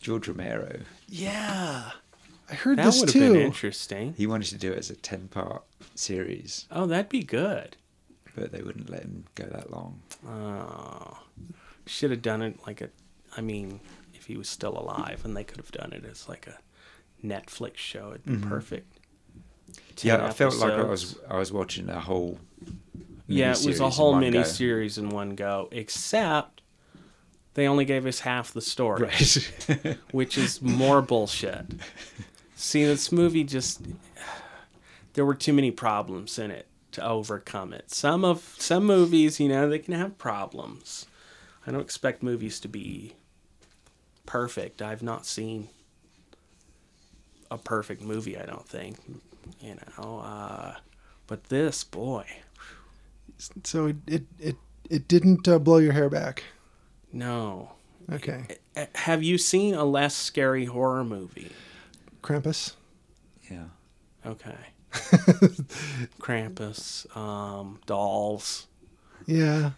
[0.00, 0.80] George Romero.
[1.08, 1.90] Yeah,
[2.50, 3.32] I heard That this would have too.
[3.32, 4.14] been interesting.
[4.16, 7.76] He wanted to do it as a 10 part series, Oh, that'd be good.
[8.36, 10.00] but they wouldn't let him go that long.
[10.28, 11.18] Oh,
[11.86, 12.90] should have done it like a.
[13.36, 13.80] I mean,
[14.14, 16.58] if he was still alive, and they could have done it as like a
[17.26, 18.48] Netflix show, it'd be mm-hmm.
[18.48, 18.98] perfect.
[19.96, 22.38] 10 yeah, I felt like I was I was watching a whole.
[23.26, 26.62] Yeah, it was miniseries a in whole one mini series in one go, except
[27.54, 29.98] they only gave us half the story, Right.
[30.12, 31.66] which is more bullshit.
[32.66, 33.80] See, this movie just
[35.12, 37.92] there were too many problems in it to overcome it.
[37.92, 41.06] Some of some movies, you know, they can have problems.
[41.64, 43.14] I don't expect movies to be
[44.26, 44.82] perfect.
[44.82, 45.68] I've not seen
[47.52, 48.96] a perfect movie, I don't think.
[49.60, 50.74] You know, uh,
[51.28, 52.26] but this boy,
[53.62, 54.56] So it it it,
[54.90, 56.42] it didn't uh, blow your hair back.
[57.12, 57.70] no.
[58.12, 58.46] Okay,
[58.96, 61.52] Have you seen a less scary horror movie?
[62.26, 62.74] Krampus.
[63.50, 63.64] yeah.
[64.26, 64.56] Okay.
[66.20, 68.66] Krampus, um, dolls.
[69.26, 69.70] Yeah,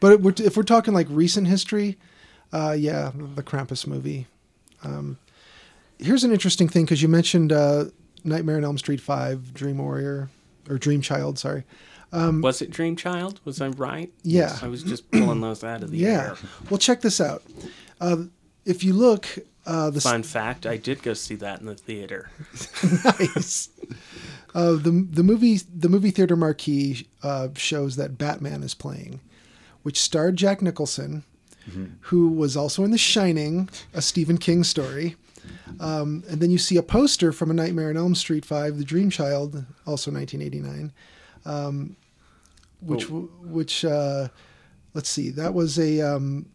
[0.00, 1.98] but if we're, if we're talking like recent history,
[2.52, 4.26] uh, yeah, the Krampus movie.
[4.84, 5.18] Um,
[5.98, 7.86] here's an interesting thing because you mentioned uh,
[8.24, 10.30] Nightmare on Elm Street Five, Dream Warrior,
[10.68, 11.38] or Dream Child.
[11.38, 11.64] Sorry.
[12.12, 13.40] Was it Dream Child?
[13.44, 14.08] Was I right?
[14.08, 14.58] Um, Yeah.
[14.62, 16.08] I was just pulling those out of the Yeah.
[16.08, 16.36] air.
[16.70, 17.42] Well, check this out.
[18.00, 18.24] Uh,
[18.64, 19.26] if you look,
[19.66, 22.30] uh, the Fun fact: I did go see that in the theater.
[23.04, 23.68] nice.
[24.54, 29.20] Uh, the the movie the movie theater marquee uh, shows that Batman is playing,
[29.82, 31.24] which starred Jack Nicholson,
[32.02, 35.16] who was also in The Shining, a Stephen King story.
[35.80, 38.84] Um, and then you see a poster from A Nightmare on Elm Street Five, The
[38.84, 40.92] Dream Child, also 1989,
[41.44, 41.96] um,
[42.80, 44.28] which w which uh,
[44.94, 46.46] let's see, that was a um,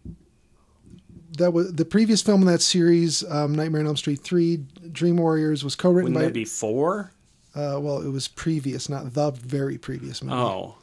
[1.38, 4.58] that was the previous film in that series, um, Nightmare on Elm Street Three,
[4.92, 7.12] Dream Warriors, was co-written Wouldn't by there be four?
[7.56, 10.36] uh, well, it was previous, not the very previous movie.
[10.36, 10.76] Oh,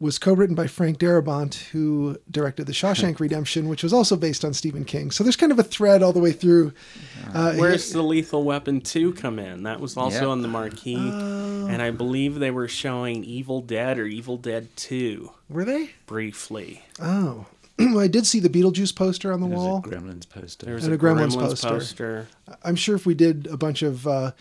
[0.00, 4.52] Was co-written by Frank Darabont, who directed The Shawshank Redemption, which was also based on
[4.52, 5.10] Stephen King.
[5.12, 6.72] So there's kind of a thread all the way through.
[7.32, 9.62] Uh, where's the Lethal Weapon two come in?
[9.62, 10.26] That was also Yeah.
[10.26, 11.68] on the marquee, Oh.
[11.68, 15.90] and I believe they were showing Evil Dead or Evil Dead two were they?
[16.06, 16.82] briefly.
[17.00, 17.04] Oh,
[17.36, 17.46] well,
[17.98, 19.78] I did see the Beetlejuice poster on the There's wall.
[19.78, 20.66] a Gremlins poster.
[20.66, 21.68] There was And a a Gremlins Gremlins, poster.
[21.68, 22.26] poster.
[22.62, 24.32] I'm sure if we did a bunch of uh,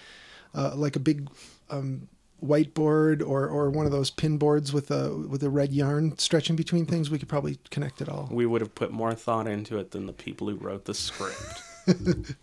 [0.53, 1.29] uh, like a big
[1.69, 2.07] um,
[2.45, 6.55] whiteboard or, or one of those pin boards with a with a red yarn stretching
[6.55, 8.27] between things, we could probably connect it all.
[8.31, 11.61] We would have put more thought into it than the people who wrote the script.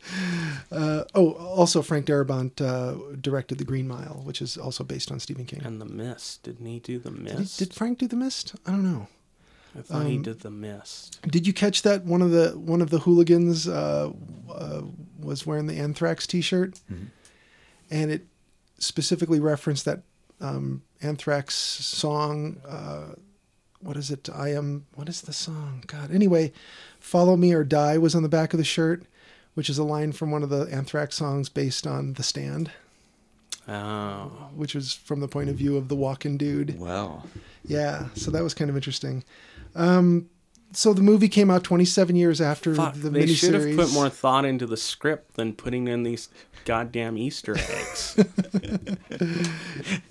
[0.71, 5.19] Uh, oh, also Frank Darabont uh, directed The Green Mile, which is also based on
[5.19, 5.63] Stephen King.
[5.65, 6.43] and the Mist.
[6.43, 7.59] Didn't he do the Did, he- Mist?
[7.59, 8.55] did Frank do The Mist?
[8.67, 9.09] I don't know.
[9.79, 11.21] I thought he um, did the Mist.
[11.23, 14.11] Did you catch that one of the one of the hooligans uh,
[14.53, 14.83] uh,
[15.19, 16.81] was wearing the Anthrax T-shirt,
[17.91, 18.27] and it
[18.79, 20.03] specifically referenced that
[20.41, 22.61] um, Anthrax song.
[22.69, 23.15] Uh,
[23.81, 24.29] what is it?
[24.35, 24.87] I am.
[24.95, 25.85] What is the song?
[25.87, 26.13] God.
[26.13, 26.53] Anyway,
[26.99, 29.05] "Follow Me or Die" was on the back of the shirt,
[29.55, 32.73] which is a line from one of the Anthrax songs based on "The Stand,"
[33.69, 36.79] Oh, which was from the point of view of the walking dude.
[36.79, 37.23] Wow.
[37.65, 39.23] Yeah, so that was kind of interesting.
[39.75, 40.29] Um,
[40.73, 42.95] so the movie came out 27 years after fuck!
[42.95, 46.29] the They should have put more thought into the script than putting in these
[46.65, 48.17] goddamn Easter eggs.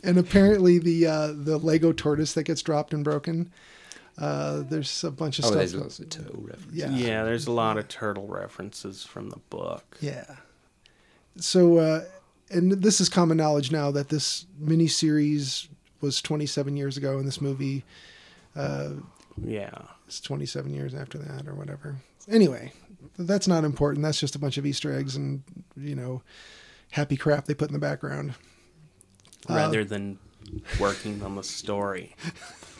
[0.03, 3.51] And apparently the uh, the Lego tortoise that gets dropped and broken.
[4.17, 5.57] Uh, there's a bunch of Oh, stuff.
[5.59, 6.73] there's lots of turtle references.
[6.73, 9.97] yeah, yeah, there's a lot of turtle references from the book.
[10.01, 10.25] yeah.
[11.37, 12.03] So, uh,
[12.49, 15.67] and this is common knowledge now that this miniseries
[16.01, 17.85] was 27 years ago, and this movie
[19.41, 21.97] Yeah, It's 27 years after that, or whatever.
[22.29, 22.73] Anyway,
[23.17, 24.03] that's not important.
[24.03, 25.43] That's just a bunch of Easter eggs and
[25.77, 26.21] you know,
[26.91, 28.33] happy crap they put in the background.
[29.47, 30.19] rather than
[30.79, 32.15] working on the story.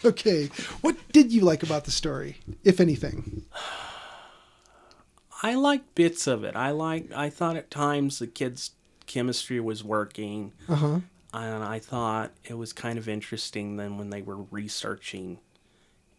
[0.05, 0.45] Okay,
[0.79, 3.43] what did you like about the story, if anything?
[5.43, 6.55] I liked bits of it.
[6.55, 7.11] I like.
[7.13, 8.71] I thought at times the kids'
[9.07, 10.99] chemistry was working, Uh huh.
[11.33, 13.75] and I thought it was kind of interesting.
[13.77, 15.39] Then when they were researching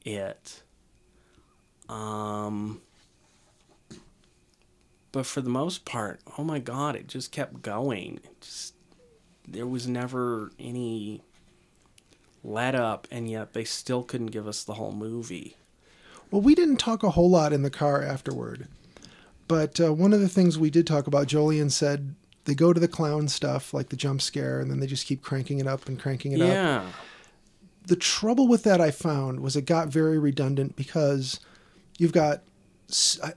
[0.05, 0.63] it,
[1.89, 2.81] um,
[5.13, 8.21] but for the most part, oh my god, it just kept going.
[8.25, 8.75] It just
[9.47, 11.23] there was never any
[12.45, 15.57] let up, and yet they still couldn't give us the whole movie.
[16.31, 18.69] Well, we didn't talk a whole lot in the car afterward,
[19.49, 22.81] but uh, one of the things we did talk about, Jolien said they go to
[22.81, 25.89] the clown stuff, like the jump scare, and then they just keep cranking it up
[25.89, 26.49] and cranking it up.
[26.49, 26.87] Yeah.
[27.91, 31.41] The trouble with that I found was it got very redundant because
[31.99, 32.43] you've got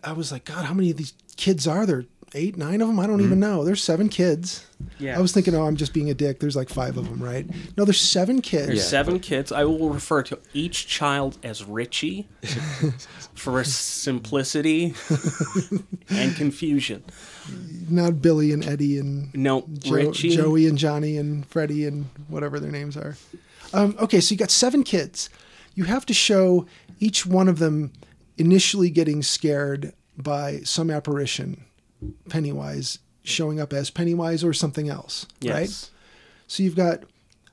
[0.04, 2.06] I was like, God, how many of these kids are there?
[2.36, 3.00] Eight, nine of them?
[3.00, 3.26] I don't mm-hmm.
[3.26, 3.64] even know.
[3.64, 4.66] There's seven kids.
[5.00, 5.18] Yeah.
[5.18, 6.40] I was thinking, oh, I'm just being a dick.
[6.40, 7.48] There's like five of them, right?
[7.78, 8.68] No, there's seven kids.
[8.68, 8.86] There's Yeah.
[8.86, 9.52] seven kids.
[9.52, 12.28] I will refer to each child as Richie
[13.36, 14.94] for simplicity
[16.10, 17.04] and confusion.
[17.90, 20.36] Not Billy and Eddie and No, Jo- Richie.
[20.36, 23.16] Joey and Johnny and Freddie and whatever their names are.
[23.74, 25.30] Um, okay, so you got seven kids.
[25.76, 26.68] You have to show
[27.00, 27.92] each one of them
[28.38, 31.66] initially getting scared by some apparition,
[32.30, 35.54] Pennywise showing up as Pennywise or something else, yes.
[35.54, 35.90] right?
[36.48, 37.04] So you've got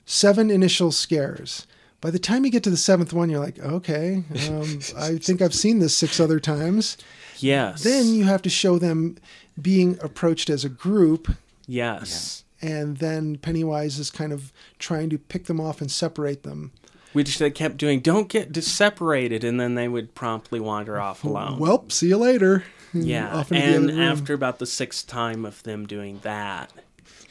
[0.05, 1.67] seven initial scares.
[2.01, 5.41] By the time you get to the seventh one, you're like, okay, um, I think
[5.41, 6.97] I've seen this six other times.
[7.39, 7.85] Yes.
[7.85, 9.17] Then you have to show them
[9.61, 11.29] being approached as a group
[11.71, 12.43] Yes.
[12.63, 16.73] And then Pennywise is kind of trying to pick them off and separate them.
[17.13, 18.01] Which they kept doing.
[18.01, 21.59] Don't get separated, and then they would promptly wander off alone.
[21.59, 22.65] Well, see you later.
[22.93, 23.35] yeah.
[23.37, 26.73] off into the And other after about the sixth time of them doing that,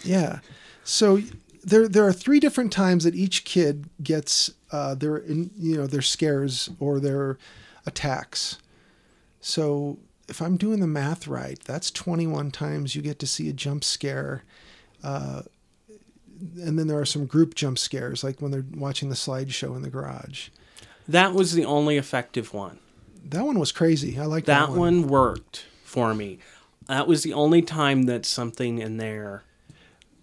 [0.03, 0.39] Yeah.
[0.83, 1.21] So
[1.63, 5.87] there there are three different times that each kid gets uh, their in, you know
[5.87, 7.37] their scares or their
[7.85, 8.57] attacks.
[9.39, 13.53] So if I'm doing the math right, that's 21 times you get to see a
[13.53, 14.43] jump scare.
[15.03, 15.41] Uh,
[16.61, 19.81] and then there are some group jump scares, like when they're watching the slideshow in
[19.81, 20.49] the garage.
[21.07, 22.79] that was the only effective one.
[23.25, 24.17] That one was crazy.
[24.19, 26.39] I like that, That one worked for me.
[26.87, 29.43] That was the only time that something in there.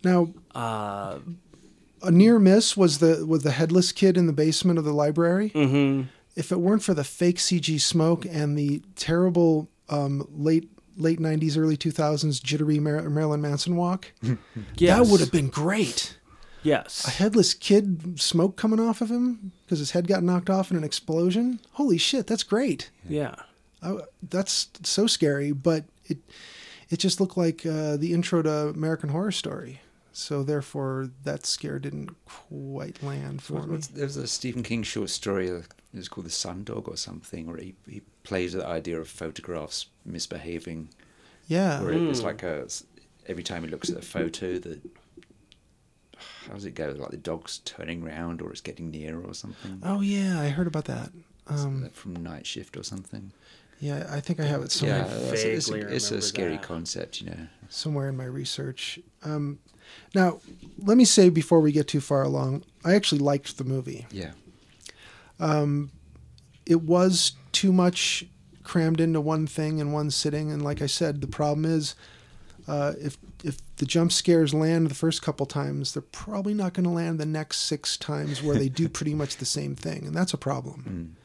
[0.04, 1.18] Now, Uh,
[2.02, 5.50] a near miss was the was the headless kid in the basement of the library.
[5.54, 6.06] mhm.
[6.36, 11.57] If it weren't for the fake CG smoke and the terrible um, late late '90s,
[11.59, 14.12] early 2000s jittery Mar- Marilyn Manson walk,
[14.76, 14.97] Yes.
[15.07, 16.18] that would have been great.
[16.62, 17.07] Yes.
[17.07, 20.76] A headless kid, smoke coming off of him because his head got knocked off in
[20.76, 21.61] an explosion.
[21.72, 22.90] Holy shit, that's great.
[23.09, 23.36] Yeah.
[23.82, 26.18] I, that's so scary, but it
[26.90, 29.80] it just looked like uh, the intro to American Horror Story.
[30.12, 33.78] So therefore, that scare didn't quite land for me.
[33.92, 35.51] There's a Stephen King short story.
[35.51, 35.61] uh,
[35.92, 39.09] It's called The Sun Dog or something, where he, he plays with the idea of
[39.09, 40.88] photographs misbehaving.
[41.48, 42.66] Yeah, Where it's like a
[43.26, 44.80] every time he looks at a photo, the
[46.46, 46.94] how does it go?
[46.96, 49.80] Like the dog's turning round, or it's getting near, or something.
[49.82, 51.11] Oh yeah, I heard about that.
[51.48, 53.32] Um, Like from Night Shift or something.
[53.78, 56.62] yeah, I think I have it somewhere, yeah, it's, it's, it's a scary that.
[56.62, 57.46] concept, you know.
[57.68, 58.98] somewhere in my research.
[59.22, 59.61] Um,
[60.14, 60.40] now,
[60.78, 64.07] let me say before we get too far along, I actually liked the movie.
[64.11, 64.32] Yeah,
[66.66, 68.24] It was too much
[68.66, 71.94] crammed into one thing in one sitting, and like I said, the problem is
[72.68, 76.84] uh, if if the jump scares land the first couple times, they're probably not going
[76.84, 80.14] to land the next six times where they do pretty much the same thing, and
[80.14, 81.16] that's a problem.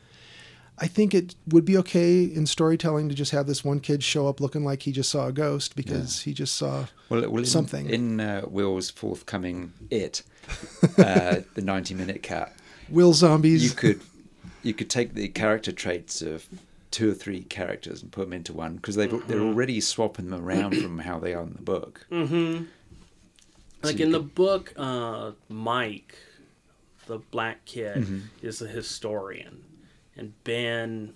[0.77, 4.27] I think it would be okay in storytelling to just have this one kid show
[4.27, 7.45] up looking like he just saw a ghost because he just saw well, well in,
[7.45, 7.89] something.
[7.89, 10.23] in uh, Will's forthcoming It,
[10.97, 12.53] uh, the ninety-minute cat.
[12.89, 13.63] Will zombies.
[13.63, 14.01] you could
[14.63, 16.47] you could take the character traits of
[16.91, 20.43] two or three characters and put them into one because they they're already swapping them
[20.43, 22.05] around from how they are in the book.
[23.83, 26.15] Like you in the book, uh, Mike,
[27.07, 28.19] the black kid, Mm-hmm.
[28.45, 29.63] is a historian,
[30.15, 31.13] and Ben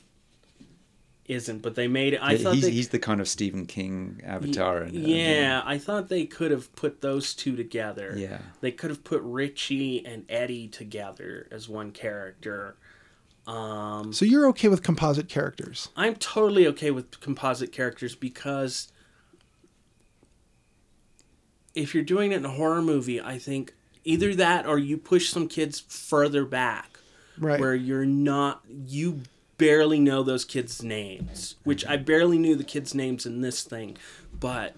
[1.28, 1.62] isn't.
[1.62, 2.18] But they made it.
[2.24, 4.78] I Yeah, thought he's, they, he's the kind of Stephen King avatar.
[4.82, 8.16] and, yeah, I thought they could have put those two together.
[8.18, 8.40] Yeah.
[8.62, 12.78] They could have put Richie and Eddie together as one character.
[13.48, 15.90] Um, so you're okay with composite characters?
[15.96, 18.92] I'm totally okay with composite characters because
[21.76, 23.74] if you're doing it in a horror movie, I think
[24.04, 27.00] either that or you push some kids further back
[27.38, 27.60] Right.
[27.60, 29.22] where you're not you
[29.58, 33.98] barely know those kids' names, which I barely knew the kids' names in this thing,
[34.38, 34.74] but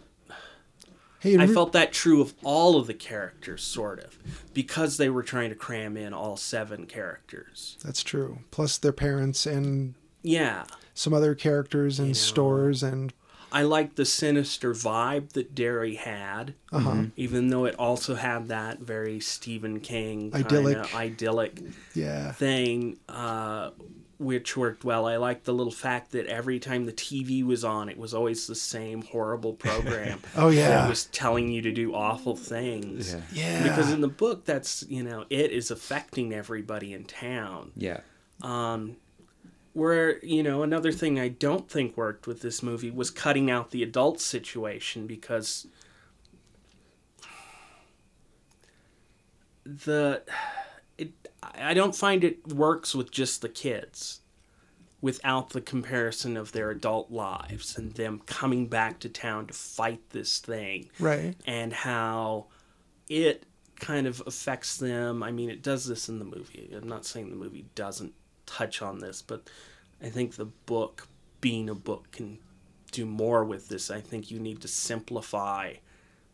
[1.20, 4.18] Hey, I felt that true of all of the characters, sort of,
[4.54, 7.78] because they were trying to cram in all seven characters.
[7.84, 8.40] that's true.
[8.52, 10.66] Plus their parents and Yeah.
[10.94, 12.14] some other characters and know.
[12.14, 13.14] stores and
[13.50, 17.06] I liked the sinister vibe that Derry had, uh-huh.
[17.16, 20.78] even though it also had that very Stephen King kind Idyllic.
[20.78, 21.62] of idyllic
[21.94, 22.34] yeah.
[22.34, 22.98] thing.
[23.08, 23.70] Uh,
[24.20, 25.06] which worked well.
[25.06, 28.48] I liked the little fact that every time the TV was on, it was always
[28.48, 30.20] the same horrible program.
[30.36, 30.70] Oh, yeah.
[30.70, 33.14] that was telling you to do awful things.
[33.14, 33.22] Yeah.
[33.34, 33.64] Yeah.
[33.64, 37.72] Because in the book, that's you know, it is affecting everybody in town.
[37.76, 38.02] Yeah.
[38.42, 38.98] Um,
[39.74, 43.70] where you know another thing I don't think worked with this movie was cutting out
[43.70, 45.68] the adult situation because
[49.66, 50.67] the it
[51.56, 54.22] I don't find it works with just the kids
[55.02, 60.02] without the comparison of their adult lives and them coming back to town to fight
[60.10, 61.36] this thing right.
[61.46, 62.48] and how
[63.08, 63.44] it
[63.80, 65.22] kind of affects them.
[65.22, 66.74] I mean, it does this in the movie.
[66.76, 68.14] I'm not saying the movie doesn't
[68.46, 69.50] touch on this, but
[70.02, 71.08] I think the book,
[71.42, 72.40] being a book, can
[72.92, 73.92] do more with this.
[73.92, 75.74] I think you need to simplify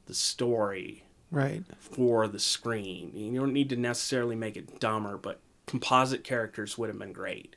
[0.06, 1.04] the story
[1.34, 1.64] Right.
[1.80, 3.12] for the screen.
[3.16, 7.56] You don't need to necessarily make it dumber, but composite characters would have been great.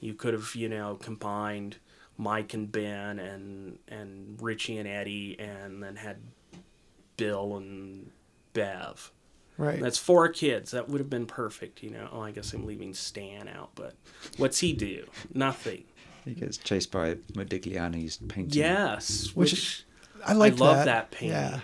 [0.00, 1.76] You could have, you know, combined
[2.18, 6.16] Mike and Ben and and Richie and Eddie and then had
[7.16, 8.10] Bill and
[8.52, 9.12] Bev.
[9.58, 9.80] Right.
[9.80, 10.70] That's four kids.
[10.72, 12.08] That would have been perfect, you know.
[12.10, 13.94] Oh, I guess I'm leaving Stan out, but
[14.38, 15.06] what's he do?
[15.32, 15.84] Nothing.
[16.24, 18.58] He gets chased by Modigliani's painting.
[18.60, 19.84] Yes, Which- which,
[20.24, 20.84] I like love that.
[20.86, 21.36] that painting.
[21.36, 21.60] Yeah.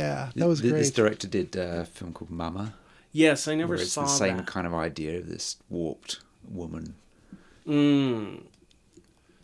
[0.00, 0.30] Yeah.
[0.36, 0.80] That was Th- great.
[0.80, 2.74] This director did uh, a film called Mama,
[3.12, 4.46] yes, I never where it's saw the same that.
[4.46, 6.94] kind of idea of this warped woman.
[7.66, 8.42] Mm,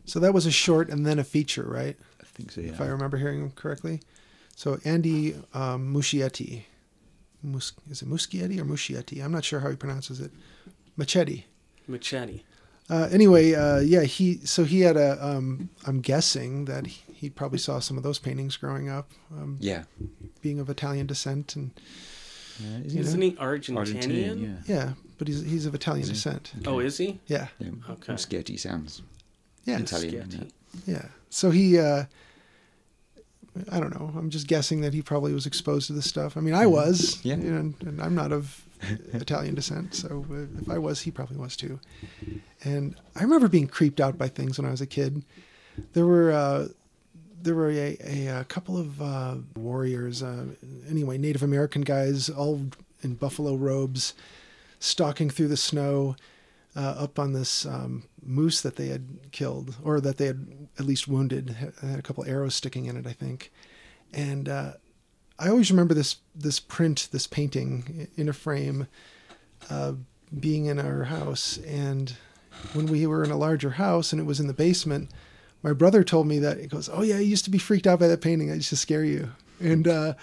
[0.05, 1.97] So that was a short and then a feature, right?
[2.21, 2.61] I think so.
[2.61, 2.71] Yeah.
[2.73, 4.01] If I remember hearing correctly.
[4.57, 6.63] So Andy um, Muschietti.
[7.43, 9.23] Mus- is it Muschietti or Muschietti?
[9.23, 10.31] I'm not sure how he pronounces it.
[10.99, 11.45] Machetti.
[11.89, 12.41] Machetti.
[12.89, 15.19] Uh, anyway, uh, yeah, he so he had a.
[15.25, 19.57] Um, I'm guessing that he, he probably saw some of those paintings growing up, um,
[19.61, 19.85] yeah.
[20.43, 21.71] being of Italian descent, and
[22.61, 23.77] yeah is You Isn't he Argentinian?
[23.77, 24.43] Argentinian?
[24.69, 24.75] Yeah.
[24.77, 26.53] yeah, but he's he's of Italian descent.
[26.67, 27.21] Oh, is he?
[27.27, 27.71] Yeah, yeah.
[27.91, 28.13] Okay.
[28.13, 29.03] Muschietti sounds
[29.65, 30.31] yeah, Italian.
[30.31, 30.53] Sketchy.
[30.87, 31.07] yeah.
[31.31, 32.05] So he, uh,
[33.71, 34.13] I don't know.
[34.17, 36.37] I'm just guessing that he probably was exposed to this stuff.
[36.37, 37.35] I mean, I was, Yeah.
[37.35, 38.65] and, and I'm not of
[39.13, 41.81] Italian descent, so uh, if I was, he probably was too.
[42.63, 45.25] And I remember being creeped out by things when I was a kid.
[45.95, 46.69] There were uh,
[47.47, 50.47] there were a, a, a couple of uh, warriors, uh,
[50.91, 52.67] anyway, Native American guys, all
[53.03, 54.15] in buffalo robes,
[54.81, 56.17] stalking through the snow
[56.75, 60.85] uh, up on this um, moose that they had killed, or that they had at
[60.85, 61.51] least wounded.
[61.51, 63.53] Had- had a couple arrows sticking in it, I think.
[64.13, 64.73] And uh,
[65.39, 68.89] I always remember this this print, this painting in a frame,
[69.71, 69.93] uh,
[70.39, 71.59] being in our house.
[71.59, 72.13] And
[72.73, 75.11] when we were in a larger house and it was in the basement,
[75.63, 77.99] my brother told me that he goes, "Oh yeah, I used to be freaked out
[77.99, 78.51] by that painting.
[78.51, 79.31] I used to scare you."
[79.61, 80.15] And uh,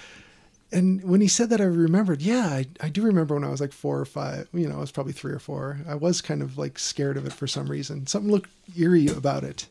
[0.72, 2.22] and when he said that, I remembered.
[2.22, 4.48] Yeah, I, I do remember when I was like four or five.
[4.54, 5.80] You know, I was probably three or four.
[5.88, 8.08] I was kind of like scared of it for some reason.
[8.08, 9.68] Something looked eerie about it.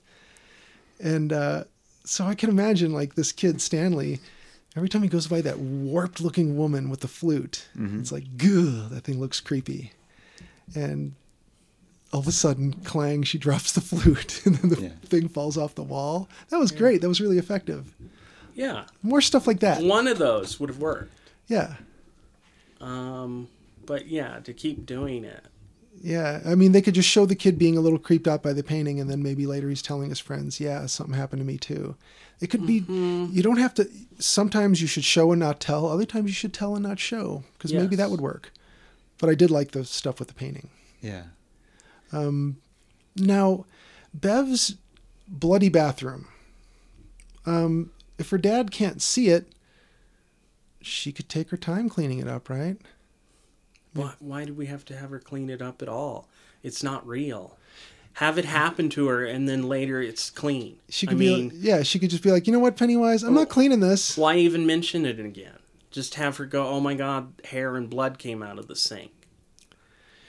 [1.01, 1.65] And uh,
[2.05, 4.21] so I can imagine like this kid Stanley.
[4.75, 7.67] Every time he goes by that warped-looking woman with the flute,
[8.01, 9.93] it's like, that thing looks creepy.
[10.75, 11.15] And
[12.13, 14.89] all of a sudden, clang, she drops the flute, and then the Yeah.
[15.05, 16.29] thing falls off the wall.
[16.51, 17.01] That was great.
[17.01, 17.95] That was really effective.
[18.55, 18.85] Yeah.
[19.03, 19.83] More stuff like that.
[19.83, 21.13] One of those would have worked.
[21.49, 21.75] Yeah.
[22.81, 23.49] Um,
[23.87, 25.45] but yeah, to keep doing it.
[26.03, 28.53] Yeah, I mean, they could just show the kid being a little creeped out by
[28.53, 31.59] the painting, and then maybe later he's telling his friends, "Yeah, something happened to me
[31.59, 31.95] too."
[32.41, 32.85] It could be.
[32.89, 33.89] You don't have to.
[34.19, 35.87] Sometimes you should show and not tell.
[35.87, 38.53] Other times you should tell and not show, because maybe that would work.
[39.19, 40.71] But I did like the stuff with the painting.
[41.01, 41.23] Yeah.
[42.13, 43.65] Now,
[44.15, 44.77] Bev's
[45.29, 46.29] bloody bathroom.
[47.45, 49.53] Um, if her dad can't see it,
[50.81, 52.77] she could take her time cleaning it up, right?
[53.95, 56.29] Why, why do we have to have her clean it up at all?
[56.63, 57.57] It's not real.
[58.15, 60.79] Have it happen to her, and then later it's clean.
[60.89, 61.57] She I could mean, be.
[61.57, 64.17] Yeah, she could just be like, you know what, Pennywise, I'm not cleaning this.
[64.19, 65.59] why even mention it again?
[65.91, 69.13] Just have her go, oh my god, hair and blood came out of the sink.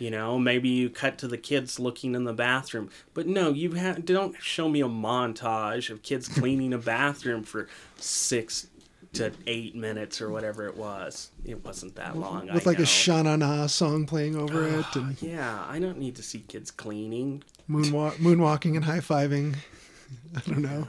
[0.03, 2.89] You know, maybe you cut to the kids looking in the bathroom.
[3.13, 7.69] But no, you ha- don't show me a montage of kids cleaning a bathroom for
[7.95, 8.67] six
[9.13, 11.31] to eight minutes or whatever it was.
[11.45, 12.47] It wasn't that long.
[12.53, 12.85] with I like a know.
[12.85, 16.39] Sha Na Na song playing over it ah, and Yeah, I don't need to see
[16.39, 17.41] kids cleaning.
[17.69, 19.55] moonwalk, moonwalking and high fiving.
[20.35, 20.87] I don't know.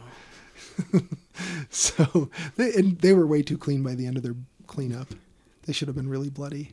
[1.71, 4.35] so they and they were way too clean by the end of their
[4.67, 5.15] cleanup.
[5.67, 6.73] They should have been really bloody,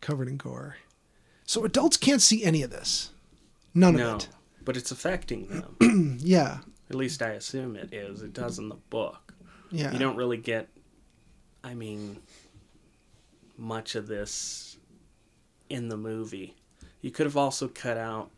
[0.00, 0.76] covered in gore.
[1.50, 3.10] So adults can't see any of this.
[3.74, 4.28] None No, of it.
[4.64, 6.18] but it's affecting them.
[6.22, 8.22] Yeah, At least I assume it is.
[8.22, 9.34] It does in the book.
[9.72, 9.90] yeah.
[9.92, 10.68] You don't really get,
[11.64, 12.18] I mean,
[13.58, 14.76] much of this
[15.68, 16.54] in the movie.
[17.00, 18.30] You could have also cut out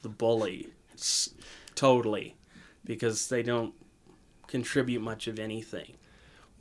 [0.00, 0.68] the bully,
[1.74, 2.36] totally,
[2.86, 3.74] because they don't
[4.46, 5.92] contribute much of anything.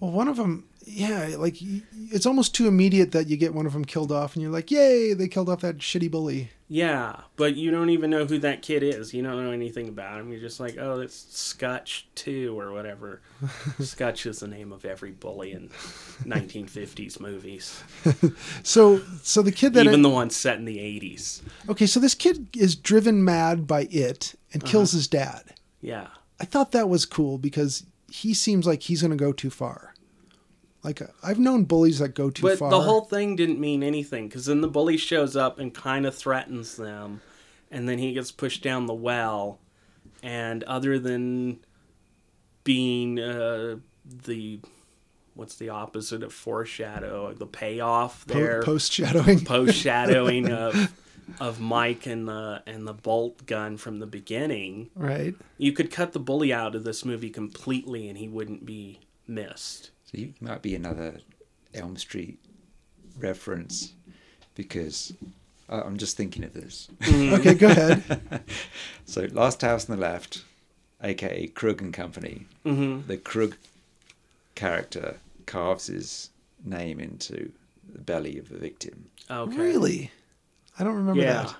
[0.02, 3.74] Well, one of them, yeah, like it's almost too immediate that you get one of
[3.74, 7.56] them killed off, and you're like, "Yay, they killed off that shitty bully." Yeah, but
[7.56, 9.14] you don't even know who that kid is.
[9.14, 10.32] You don't know anything about him.
[10.32, 13.22] You're just like, oh, it's Scotch Two or whatever.
[13.80, 15.70] Scotch is the name of every bully in
[16.24, 17.84] 1950s movies,
[18.64, 21.42] So, so the kid that even the one set in the 80s.
[21.70, 24.72] okay, so this kid is driven mad by it and Uh-huh.
[24.72, 25.54] kills his dad.
[25.82, 26.08] Yeah,
[26.40, 29.94] I thought that was cool because he seems like he's going to go too far.
[30.86, 32.70] Like I've known bullies that go too but far.
[32.70, 36.14] the whole thing didn't mean anything because then the bully shows up and kind of
[36.14, 37.22] threatens them,
[37.72, 39.58] and then he gets pushed down the well,
[40.22, 41.58] and other than
[42.64, 44.60] being uh, the
[45.34, 48.62] what's the opposite of foreshadow, the payoff there.
[48.62, 49.40] post shadowing.
[49.46, 50.94] post shadowing of
[51.40, 54.92] of Mike and the and the bolt gun from the beginning.
[54.94, 55.34] right.
[55.58, 59.90] You could cut the bully out of this movie completely and he wouldn't be missed.
[60.16, 61.20] So you might be another
[61.74, 62.40] Elm Street
[63.20, 63.92] reference
[64.56, 65.14] because
[65.68, 66.88] I- I'm just thinking of this.
[67.06, 68.44] Okay, go ahead.
[69.06, 70.44] so Last House on the Left,
[71.04, 73.08] aka Krug and Company, Mm-hmm.
[73.08, 73.58] the Krug
[74.56, 76.30] character carves his
[76.64, 77.52] name into
[77.92, 79.10] the belly of the victim.
[79.30, 79.58] Okay.
[79.58, 80.12] Really?
[80.80, 81.52] I don't remember Yeah.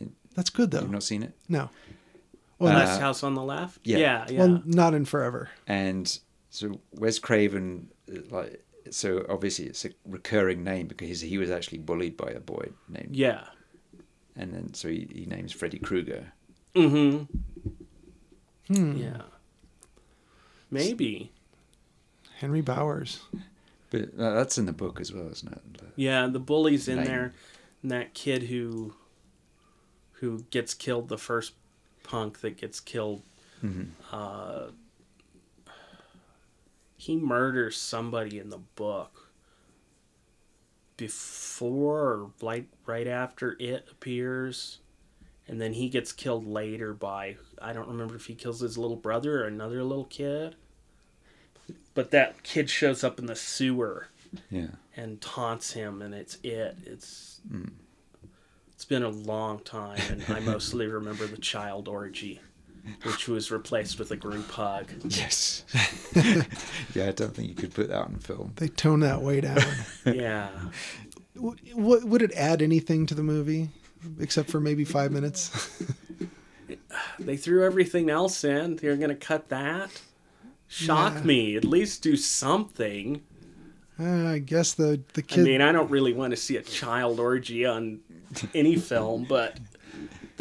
[0.00, 0.08] that.
[0.34, 0.80] That's good though.
[0.80, 1.34] You've not seen it?
[1.50, 1.68] No.
[2.58, 3.80] Well, Last Uh, house on the left?
[3.84, 3.98] yeah.
[3.98, 4.38] Yeah, yeah.
[4.38, 5.50] well, not in forever.
[5.66, 6.18] And
[6.52, 11.78] so Wes Craven, uh, like, so obviously it's a recurring name because he was actually
[11.78, 13.44] bullied by a boy named, yeah.
[14.36, 16.32] and then so he, he names Freddy Krueger.
[16.74, 17.24] Mm-hmm.
[18.74, 18.96] Hmm.
[18.96, 19.22] Yeah.
[20.70, 21.32] Maybe.
[22.38, 23.20] Henry Bowers.
[23.90, 25.62] But uh, that's in the book as well, isn't it?
[25.96, 27.32] Yeah, the bully's in there.
[27.82, 28.94] And that kid who
[30.12, 31.52] who gets killed, the first
[32.04, 33.22] punk that gets killed,
[33.62, 33.88] Mhm.
[34.12, 34.68] uh,
[37.02, 39.32] he murders somebody in the book
[40.96, 44.78] before or like right after it appears.
[45.48, 48.96] And then he gets killed later by I don't remember if he kills his little
[48.96, 50.54] brother or another little kid.
[51.92, 54.06] But that kid shows up in the sewer
[54.48, 54.68] Yeah.
[54.96, 56.76] and taunts him, and it's it.
[56.86, 57.64] It's hmm.
[58.72, 62.40] it's been a long time, and I mostly remember the child orgy,
[63.04, 64.86] which was replaced with a group hug.
[65.04, 65.64] Yes.
[66.94, 68.52] yeah, I don't think you could put that on film.
[68.56, 69.58] They tone that way down.
[70.06, 70.48] Yeah,
[71.36, 73.70] W- w- would it add anything to the movie
[74.20, 75.82] except for maybe five minutes?
[77.18, 78.76] they threw everything else in.
[78.76, 80.00] They're gonna cut that.
[80.68, 81.22] Shock Yeah.
[81.22, 81.56] me.
[81.56, 83.22] At least do something.
[84.00, 85.40] Uh, I guess the the kid.
[85.40, 88.00] I mean, I don't really want to see a child orgy on
[88.54, 89.58] any film, but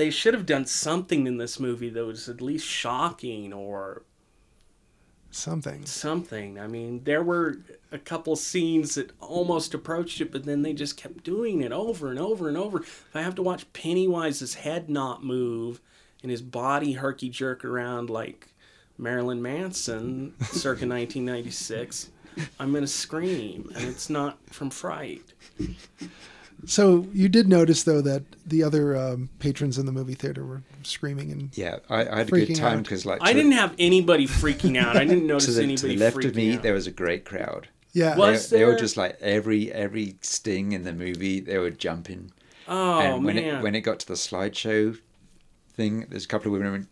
[0.01, 4.01] they should have done something in this movie that was at least shocking or
[5.29, 5.85] something.
[5.85, 6.59] something.
[6.59, 7.59] I mean, there were
[7.91, 12.09] a couple scenes that almost approached it, but then they just kept doing it over
[12.09, 12.79] and over and over.
[12.79, 15.81] If I have to watch Pennywise's head not move
[16.23, 18.47] and his body herky jerk around like
[18.97, 22.09] Marilyn Manson circa 1996,
[22.59, 25.33] I'm going to scream, and it's not from fright.
[26.65, 30.61] So you did notice though that the other um, patrons in the movie theater were
[30.83, 34.27] screaming and Yeah, I, I had a good time because like I didn't have anybody
[34.27, 34.95] freaking out.
[34.95, 36.63] I didn't to notice the, anybody to the left freaking of me out.
[36.63, 37.67] there was a great crowd.
[37.93, 38.15] yeah.
[38.15, 38.25] What?
[38.25, 42.31] They, Was they were just like every every sting in the movie they were jumping.
[42.67, 43.55] oh and when man!
[43.55, 44.97] it when it got to the slideshow
[45.73, 46.87] thing, there's a couple of women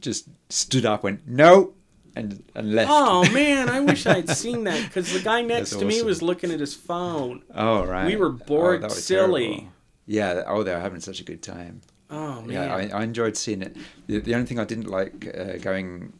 [0.00, 1.72] just stood up, went no,
[2.16, 2.90] and and left.
[2.92, 6.22] Oh man, I wish I'd seen that because the guy next That's to me was
[6.22, 7.42] looking at his phone.
[7.54, 8.06] Oh right.
[8.06, 9.46] We were bored that was silly.
[9.48, 9.68] terrible.
[10.06, 10.42] Yeah.
[10.46, 11.80] Oh, they were having such a good time.
[12.10, 13.76] Oh man, Yeah, I, I enjoyed seeing it.
[14.06, 16.12] The, the only thing I didn't like uh, going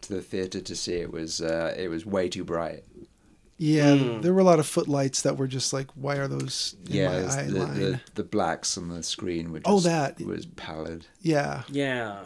[0.00, 2.84] to the theater to see it was uh, it was way too bright.
[3.60, 4.20] Yeah, Hmm.
[4.20, 7.08] there were a lot of footlights that were just like, why are those in yeah,
[7.08, 7.74] my eye the, line?
[7.80, 10.20] the the blacks on the screen were just, Oh, that.
[10.20, 11.06] was pallid.
[11.22, 12.20] Yeah, yeah,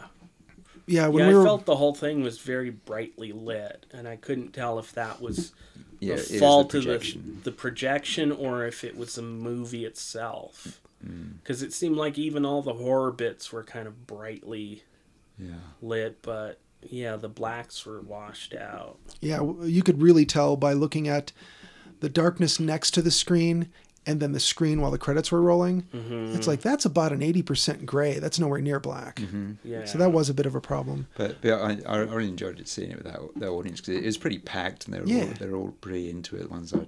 [0.85, 1.07] yeah.
[1.07, 1.29] When yeah.
[1.29, 4.79] we I were, felt the whole thing was very brightly lit, and I couldn't tell
[4.79, 5.51] if that was
[5.99, 7.41] Yeah, the it is fault the of the projection.
[7.43, 10.79] the projection or if it was the movie itself.
[11.05, 11.33] Mm.
[11.41, 14.83] Because it seemed like even all the horror bits were kind of brightly
[15.37, 15.55] Yeah.
[15.81, 18.97] lit, but yeah, the blacks were washed out.
[19.21, 21.31] yeah, you could really tell by looking at
[22.01, 23.69] the darkness next to the screen
[24.05, 25.83] and then the screen while the credits were rolling.
[25.93, 26.35] Mm-hmm.
[26.35, 28.19] It's like that's about an eighty percent gray.
[28.19, 29.21] That's nowhere near black.
[29.63, 29.85] Yeah.
[29.85, 31.07] So that was a bit of a problem.
[31.15, 34.05] But, but I, I really enjoyed it seeing it with that, that audience because it
[34.05, 35.23] was pretty packed and they were Yeah.
[35.25, 36.43] all, they were all pretty into it.
[36.43, 36.85] The ones I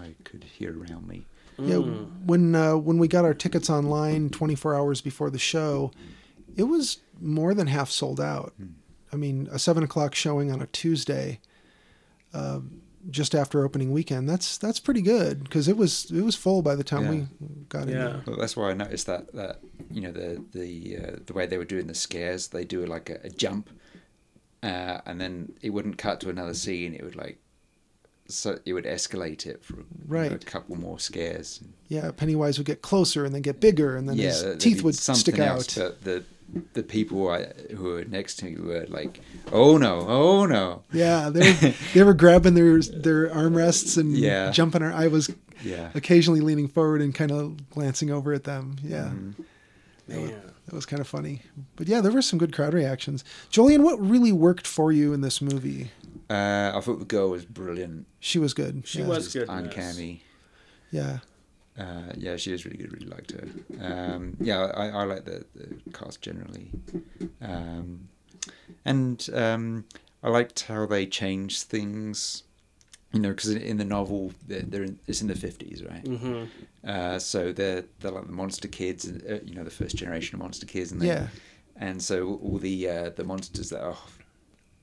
[0.00, 1.26] I could hear around me.
[1.56, 5.92] Yeah, when uh, when we got our tickets online 24 hours before the show,
[6.56, 8.52] it was more than half sold out.
[9.12, 11.38] I mean, a seven o'clock showing on a Tuesday,
[12.32, 12.58] uh,
[13.10, 14.28] just after opening weekend.
[14.28, 17.26] That's that's pretty good because it was it was full by the time we
[17.68, 17.96] got in.
[17.96, 18.20] Yeah.
[18.26, 21.58] Well, that's why I noticed that that you know the the uh, the way they
[21.58, 23.70] were doing the scares, they do like a, a jump,
[24.62, 26.94] uh, and then it wouldn't cut to another scene.
[26.94, 27.38] It would like
[28.28, 31.60] so it would escalate it for you know, a couple more scares.
[31.88, 34.94] Yeah, Pennywise would get closer and then get bigger, and then yeah, his teeth would
[34.94, 35.84] stick else, out.
[35.84, 36.24] But the
[36.74, 39.20] the people I, who were next to me were like,
[39.52, 44.50] "Oh no, oh no." Yeah, they were, they were grabbing their their armrests and Yeah.
[44.50, 44.82] jumping.
[44.82, 45.30] Ar- I was
[45.62, 45.90] Yeah.
[45.94, 48.76] occasionally leaning forward and kind of glancing over at them.
[48.82, 49.42] Yeah, Mm-hmm.
[50.06, 50.34] Man.
[50.66, 51.42] that was kind of funny.
[51.76, 53.24] But yeah, there were some good crowd reactions.
[53.50, 55.90] Jolien, what really worked for you in this movie?
[56.28, 58.06] Uh, I thought the girl was brilliant.
[58.20, 58.82] She was good.
[58.86, 59.06] She yeah.
[59.06, 59.48] was good.
[59.48, 59.64] in this.
[59.64, 60.22] uncanny.
[60.90, 61.18] Yeah,
[61.78, 62.92] Uh, yeah, she was really good.
[62.92, 63.46] Really liked her.
[63.80, 66.70] Um, yeah, I, I like the, the cast generally,
[67.42, 68.08] um,
[68.84, 69.84] and um,
[70.22, 72.44] I liked how they changed things.
[73.12, 76.04] You know, because in, in the novel, they're, they're in, it's in the fifties, right?
[76.04, 76.48] Mhm.
[76.84, 80.40] Uh, so they're they're like the monster kids, uh, you know, the first generation of
[80.40, 81.28] monster kids, and they, Yeah.
[81.76, 83.96] and so all the uh, the monsters that are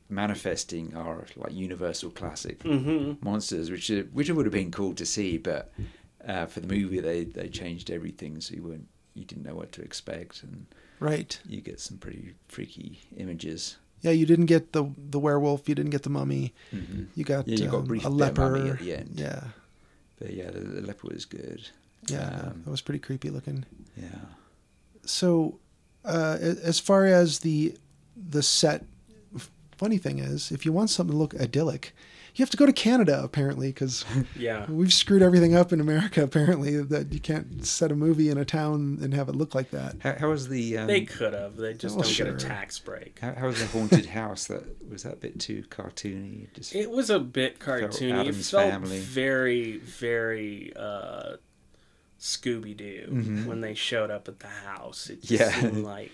[0.10, 3.22] manifesting are like universal classic Mhm.
[3.24, 5.72] monsters, which are, which would have been cool to see, but
[6.28, 9.72] uh, for the movie they, they changed everything, so you weren't you didn't know what
[9.74, 10.65] to expect, and
[10.99, 11.39] right.
[11.47, 13.78] you get some pretty freaky images.
[14.01, 15.67] Yeah, you didn't get the the werewolf.
[15.69, 16.53] You didn't get the mummy.
[16.74, 17.07] Mhm.
[17.15, 18.55] You got, Yeah, you got um, brief a leper.
[18.72, 19.11] at the end.
[19.15, 19.43] Yeah,
[20.19, 21.67] But yeah, the, the leper was good.
[22.07, 23.65] yeah, Um, that was pretty creepy looking.
[23.97, 24.07] yeah.
[25.05, 25.59] so
[26.05, 27.76] uh, as far as the
[28.15, 28.86] the set
[29.82, 31.93] funny thing is if you want something to look idyllic
[32.36, 34.05] you have to go to canada apparently because
[34.38, 34.65] Yeah.
[34.69, 38.45] we've screwed everything up in america apparently that you can't set a movie in a
[38.45, 41.55] town and have it look like that How, how was the um, They could have.
[41.57, 42.25] They just Well, don't sure.
[42.27, 43.17] get a tax break.
[43.19, 44.45] how, how was the haunted house?
[44.47, 46.53] That was that a bit too cartoony.
[46.53, 48.11] Just It was a bit cartoony.
[48.11, 48.99] It Addams felt Family.
[48.99, 51.38] very, very uh,
[52.19, 55.09] Scooby Doo when they showed up at the house.
[55.09, 55.59] It just Yeah.
[55.61, 56.11] seemed like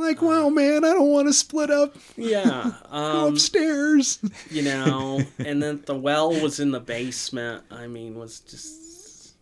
[0.00, 2.72] like wow man i don't want to split up yeah.
[2.90, 4.18] go Um, upstairs
[4.50, 7.64] you know, and then the well was in the basement.
[7.70, 9.34] I mean, was just,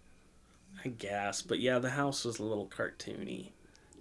[0.85, 3.51] I guess, but yeah, the house was a little cartoony.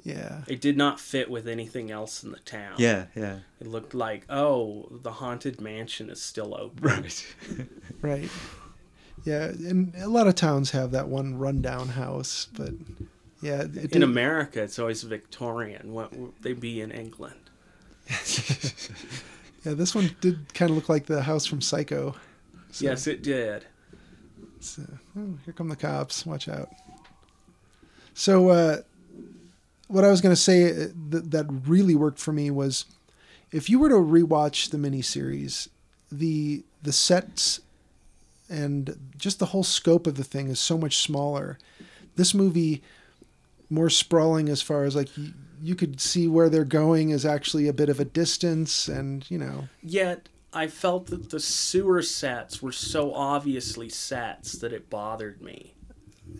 [0.03, 2.75] yeah It did not fit with anything else in the town.
[2.77, 6.83] yeah, yeah, It looked like, oh, the haunted mansion is still open.
[6.83, 7.25] right.
[8.01, 8.29] right
[9.25, 12.69] yeah and a lot of towns have that one rundown house but
[13.41, 15.93] yeah it In did- America, it's always Victorian.
[15.93, 17.35] What would they be in England?
[19.63, 22.15] yeah this one did kind of look like the house from psycho
[22.71, 23.65] So- Yes, it did.
[24.59, 24.81] So,
[25.17, 26.25] oh, here come the cops.
[26.25, 26.69] Watch out.
[28.13, 28.77] So, uh,
[29.87, 32.85] what I was going to say uh, that, that really worked for me was
[33.51, 35.69] if you were to rewatch the miniseries,
[36.11, 37.61] the the sets
[38.49, 41.57] and just the whole scope of the thing is so much smaller.
[42.15, 42.81] This movie,
[43.69, 47.67] more sprawling as far as like you, you could see where they're going is actually
[47.67, 52.61] a bit of a distance, and you know, Yet, I felt that the sewer sets
[52.61, 55.73] were so obviously sets that it bothered me.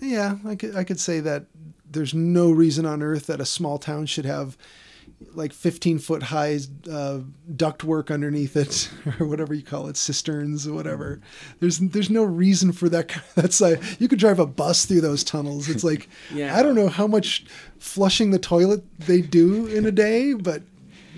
[0.01, 1.45] Yeah, I could I could say that
[1.89, 4.57] there's no reason on earth that a small town should have
[5.33, 6.59] like 15 foot high
[6.91, 7.19] uh,
[7.55, 8.89] duct work underneath it
[9.19, 11.19] or whatever you call it cisterns or whatever
[11.59, 15.23] there's there's no reason for that that's like you could drive a bus through those
[15.23, 16.55] tunnels it's like Yeah.
[16.55, 17.45] i don't know how much
[17.79, 20.61] flushing the toilet they do in a day but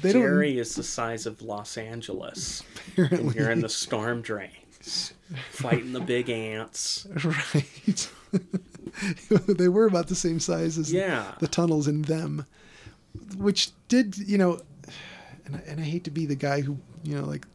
[0.01, 2.63] they Derry is the size of Los Angeles.
[2.95, 5.11] And you're in the storm drains,
[5.51, 7.05] fighting the big ants.
[7.25, 8.09] right
[9.47, 11.33] they were about the same size as Yeah.
[11.39, 12.45] the tunnels in them,
[13.37, 14.59] which did you know,
[15.45, 17.45] and I, and I hate to be the guy who you know like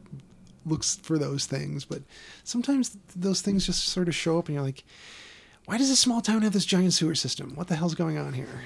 [0.65, 2.01] looks for those things, but
[2.43, 4.83] sometimes those things just sort of show up, and you're like,
[5.65, 7.55] why does a small town have this giant sewer system?
[7.55, 8.61] What the hell's going on here?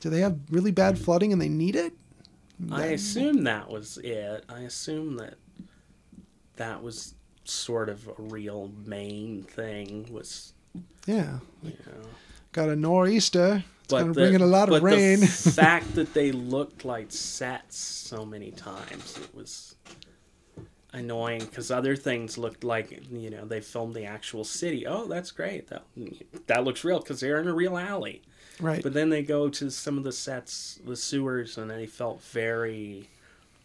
[0.00, 1.92] Do they have really bad flooding and they need it?
[2.70, 4.44] I assume that was it.
[4.48, 5.34] I assume that
[6.56, 7.14] that was
[7.44, 10.52] sort of a real main thing was
[11.06, 12.08] Yeah, you know
[12.52, 13.62] got a nor'easter.
[13.88, 15.20] But the, bring in a lot of rain.
[15.20, 15.26] the
[15.56, 19.76] fact that they looked like sets so many times it was
[20.92, 25.30] annoying because other things looked like you know they filmed the actual city oh that's
[25.30, 25.84] great that
[26.46, 28.22] that looks real because they're in a real alley
[28.58, 28.82] right.
[28.82, 33.06] but then they go to some of the sets the sewers and they felt very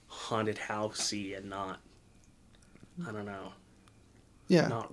[0.07, 1.79] haunted housey and not
[3.07, 3.53] i don't know
[4.49, 4.67] yeah.
[4.67, 4.91] not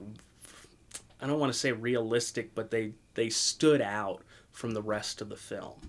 [1.20, 4.22] I don't want to say realistic, but they they stood out
[4.53, 5.80] from the rest of the film.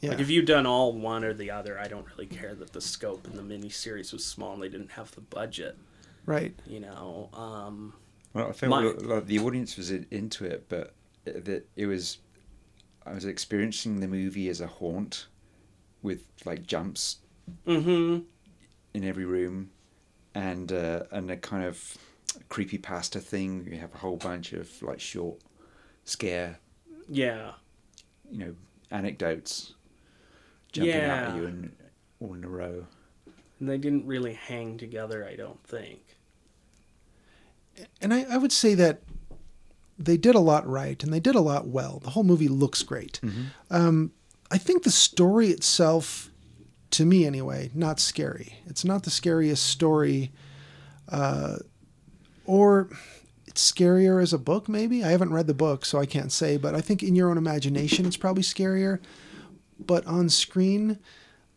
[0.00, 0.10] Yeah.
[0.10, 2.80] Like if you've done all one or the other, I don't really care that the
[2.80, 5.76] scope in the miniseries was small and they didn't have the budget.
[6.26, 6.54] right.
[6.66, 7.94] You know, um,
[8.34, 10.92] Well, I felt My- like the audience was in- into it, but
[11.24, 12.18] it- that it was.
[13.06, 15.28] I was experiencing the movie as a haunt,
[16.02, 17.18] with like jumps
[17.64, 18.18] hmm
[18.92, 19.70] in every room,
[20.34, 21.96] and uh, and a kind of
[22.48, 23.66] creepy pasta thing.
[23.70, 25.40] You have a whole bunch of like short
[26.04, 26.58] scare,
[27.08, 27.52] yeah,
[28.30, 28.54] you know,
[28.90, 29.74] anecdotes
[30.72, 31.28] jumping out Yeah.
[31.28, 31.72] at you and
[32.20, 32.86] all in a row.
[33.60, 35.26] and they didn't really hang together.
[35.26, 36.00] I don't think.
[38.00, 39.00] And I, I would say that
[39.98, 42.00] they did a lot right and they did a lot well.
[42.02, 43.20] The whole movie looks great.
[43.70, 44.12] Um,
[44.50, 46.30] I think the story itself,
[46.92, 48.56] to me anyway, not scary.
[48.66, 50.32] It's not the scariest story,
[51.08, 51.56] uh,
[52.44, 53.25] or it's
[53.56, 54.68] scarier as a book.
[54.68, 56.56] Maybe I haven't read the book, so I can't say.
[56.56, 59.00] But I think in your own imagination, it's probably scarier.
[59.78, 60.98] But on screen,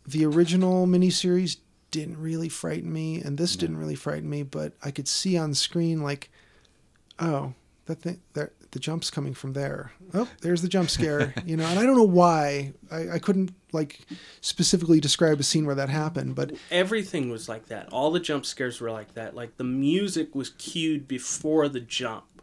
[0.06, 1.58] the original miniseries
[1.92, 4.44] didn't really frighten me, and this didn't really frighten me.
[4.44, 6.30] But I could see on screen like,
[7.20, 7.54] oh,
[7.86, 9.92] that thing, there, the jump's coming from there.
[10.14, 11.66] Oh, there's the jump scare, you know.
[11.66, 12.74] And I don't know why.
[12.92, 14.00] I, I couldn't like
[14.42, 17.90] specifically describe a scene where that happened, but Everything was like that.
[17.92, 19.36] All the jump scares were like that.
[19.36, 22.42] Like the music was cued before the jump,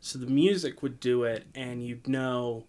[0.00, 2.64] so the music would do it, and you'd know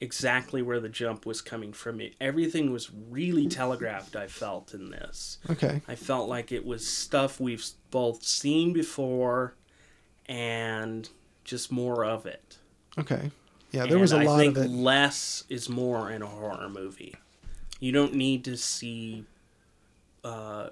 [0.00, 2.00] exactly where the jump was coming from.
[2.00, 4.16] It everything was really telegraphed.
[4.16, 5.38] I felt in this.
[5.48, 9.54] okay, I felt like it was stuff we've both seen before,
[10.26, 11.08] and
[11.44, 12.58] just more of it.
[12.98, 13.30] okay,
[13.70, 13.86] yeah.
[13.86, 14.70] There was a And lot I think of it.
[14.70, 17.14] less is more in a horror movie.
[17.80, 19.24] You don't need to see
[20.24, 20.68] uh,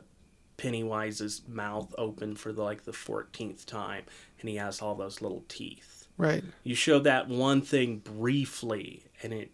[0.58, 4.04] Pennywise's mouth open for the, like the fourteenth time,
[4.40, 6.06] and he has all those little teeth.
[6.16, 9.50] Right, You show that one thing briefly, and it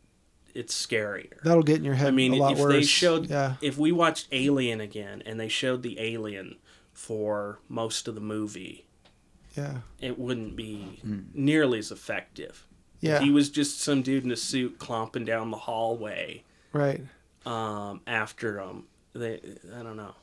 [0.52, 1.38] it's scarier.
[1.44, 2.72] that'll get in your head I mean, a lot if worse.
[2.72, 6.56] they showed, yeah, if we watched Alien again, and they showed the alien
[6.92, 8.85] for most of the movie,
[9.56, 11.00] yeah, it wouldn't be
[11.34, 12.66] nearly as effective.
[13.00, 13.16] yeah.
[13.16, 17.00] If he was just some dude in a suit clomping down the hallway right.
[17.44, 18.84] um, after him,
[19.14, 19.40] they
[19.76, 20.14] I don't know.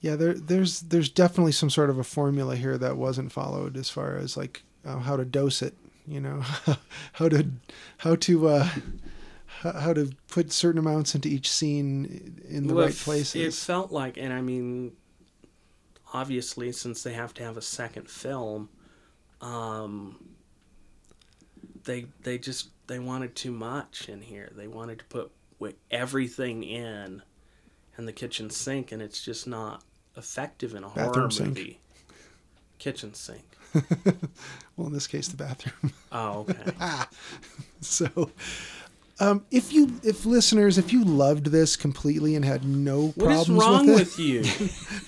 [0.00, 3.88] Yeah, there, there's there's definitely some sort of a formula here that wasn't followed as
[3.88, 5.74] far as like uh, how to dose it.
[6.08, 6.42] You know,
[7.12, 7.46] how to
[7.98, 8.68] how to uh,
[9.60, 13.36] how how to put certain amounts into each scene in the Well, right it f-
[13.36, 14.92] It felt like, and I mean,
[16.12, 18.68] obviously, since they have to have a second film,
[19.40, 20.28] um,
[21.84, 24.52] they they just they wanted too much in here.
[24.54, 25.32] They wanted to put
[25.90, 27.22] everything in,
[27.96, 29.82] and the kitchen sink, and it's just not
[30.16, 31.48] effective in a horror sink.
[31.48, 31.80] movie.
[32.78, 33.44] Kitchen sink.
[34.76, 35.92] well, in this case, the bathroom.
[36.10, 36.72] Oh, okay.
[37.80, 38.30] so,
[39.22, 43.44] um, if you if listeners, if you loved this completely and had no What is
[43.46, 44.40] problems wrong with it,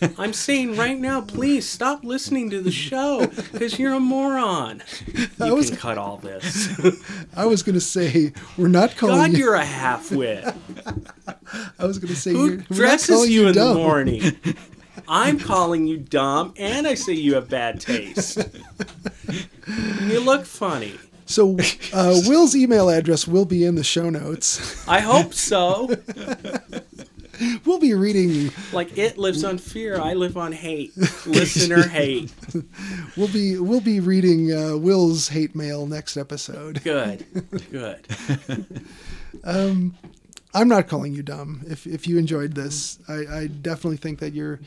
[0.00, 0.14] with, you?
[0.22, 4.82] I'm saying right now, please stop listening to the show because you're a moron.
[5.40, 6.78] I You was- can cut all this.
[7.36, 9.38] I was going to say we're not calling God, you.
[9.38, 10.44] you're a half-wit.
[11.78, 14.38] I was going to say Who you're, we're not dresses calling you in the morning?
[15.08, 18.38] I'm calling you dumb, and I say you have bad taste.
[20.06, 20.94] You look funny.
[21.34, 21.56] So,
[21.92, 24.86] uh, Will's email address will be in the show notes.
[24.86, 25.90] I hope so.
[27.64, 28.52] We'll be reading.
[28.72, 30.96] Like it lives on fear, I live on hate.
[31.26, 32.32] Listener hate.
[33.16, 36.84] We'll be we'll be reading uh, Will's hate mail next episode.
[36.84, 37.26] Good.
[37.72, 38.06] Good.
[39.44, 41.62] I'm not calling you dumb.
[41.68, 44.60] If if you enjoyed this, I, I definitely think that your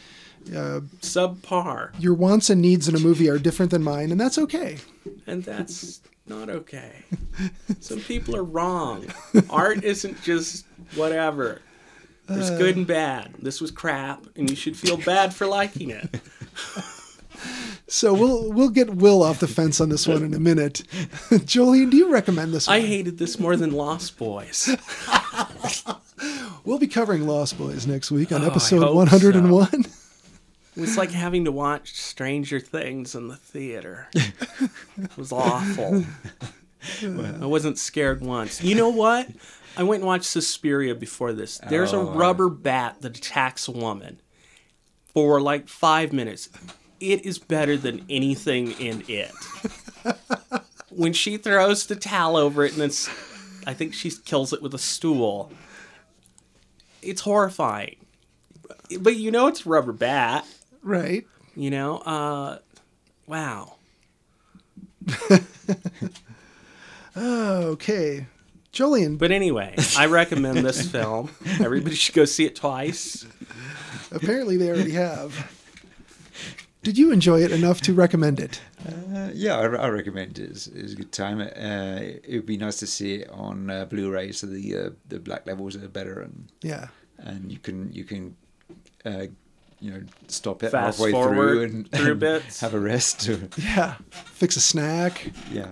[0.50, 1.92] uh, Subpar.
[1.98, 4.80] your wants and needs in a movie are different than mine, and that's okay.
[5.26, 7.04] And that's not okay.
[7.80, 9.06] Some people are wrong.
[9.50, 10.66] Art isn't just
[10.96, 11.62] whatever.
[12.28, 13.34] There's good and bad.
[13.40, 16.20] This was crap, and you should feel bad for liking it.
[17.90, 20.84] So we'll we'll get Will off the fence on this one in a minute.
[21.30, 22.68] Jolien, do you recommend this?
[22.68, 24.76] I hated this more than Lost Boys.
[26.66, 29.86] We'll be covering Lost Boys next week on Oh, episode hope 101.
[30.78, 34.08] It was like having to watch Stranger Things in the theater.
[34.14, 36.06] It was awful.
[37.04, 38.62] I wasn't scared once.
[38.64, 39.28] You know what?
[39.76, 41.60] I went and watched Suspiria before this.
[41.68, 42.12] There's a Oh.
[42.14, 44.22] rubber bat that attacks a woman
[45.14, 46.50] for like five minutes.
[47.00, 49.32] It is better than anything in it.
[50.90, 52.92] When she throws the towel over it and then
[53.66, 55.52] I think she kills it with a stool.
[57.02, 57.96] It's horrifying.
[59.00, 60.46] But you know it's a rubber bat.
[60.84, 61.26] Right.
[61.56, 62.60] You know, uh,
[63.28, 63.76] wow.
[67.16, 68.28] Okay,
[68.72, 69.18] Jolien.
[69.18, 71.32] But anyway, I recommend this film.
[71.60, 73.26] Everybody should go see it twice.
[74.12, 75.52] apparently, they already have.
[76.84, 78.62] Did you enjoy it enough to recommend it?
[78.88, 80.52] Uh, yeah, I, I recommend it.
[80.52, 81.42] It's, it's a good time.
[81.42, 85.20] Uh, it would be nice to see it on uh, Blu-ray, so the uh, the
[85.20, 86.88] black levels are better, and Yeah.
[87.18, 88.36] and you can you can
[89.06, 89.26] uh,
[89.80, 92.60] you know stop it Fast halfway forward through and, through and bits.
[92.62, 93.30] have a rest.
[93.30, 93.96] Or, Yeah.
[94.10, 95.32] Fix a snack.
[95.52, 95.68] yeah,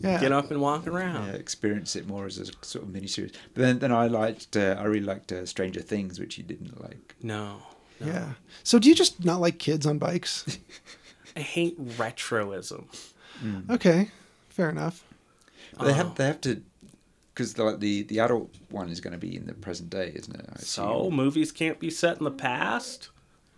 [0.00, 0.20] Yeah.
[0.20, 1.26] Get up and walk around.
[1.28, 3.32] yeah, experience it more as a sort of mini series.
[3.54, 6.80] But then then I liked uh, I really liked uh, Stranger Things, which you didn't
[6.82, 7.14] like.
[7.22, 7.58] No.
[8.00, 8.06] no.
[8.06, 8.32] Yeah.
[8.62, 10.58] So do you just not like kids on bikes?
[11.36, 12.84] I hate retroism.
[13.70, 14.10] Okay.
[14.48, 15.04] Fair enough.
[15.78, 15.94] But they Oh.
[15.94, 16.62] have they have to
[17.34, 20.34] because like the the adult one is going to be in the present day, isn't
[20.34, 20.46] it?
[20.52, 23.10] I So movies can't be set in the past.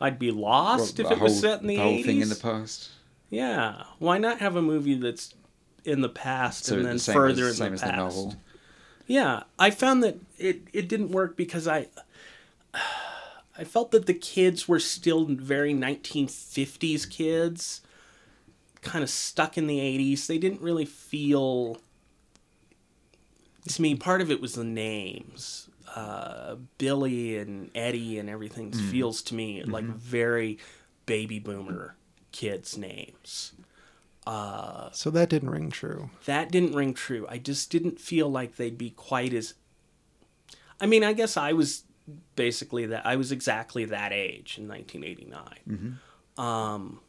[0.02, 2.04] I'd be lost Well, if the it was set in the, the whole 80s.
[2.04, 2.90] thing in the past.
[3.30, 3.84] Yeah.
[3.98, 5.34] Why not have a movie that's
[5.84, 7.92] in the past So and the then same further as, in same the as past?
[7.92, 8.36] the novel.
[9.06, 11.88] Yeah, I found that it it didn't work because I
[13.58, 17.80] I felt that the kids were still very 1950s kids,
[18.80, 20.26] kind of stuck in the 80s.
[20.26, 21.78] They didn't really feel
[23.68, 25.68] to me part of it was the names.
[25.94, 30.58] Uh, Billy and Eddie and everything feels to me like very
[31.06, 31.96] baby boomer
[32.30, 33.52] kids names.
[34.92, 36.10] So that didn't ring true.
[36.26, 37.26] that didn't ring true.
[37.28, 39.54] I just didn't feel like they'd be quite as.
[40.80, 41.84] I mean, I guess I was
[42.36, 43.04] basically that.
[43.06, 45.98] I was exactly that age in 1989.
[46.38, 47.00] Um,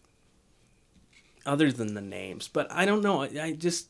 [1.46, 3.22] other than the names, but I don't know.
[3.22, 3.88] I, I just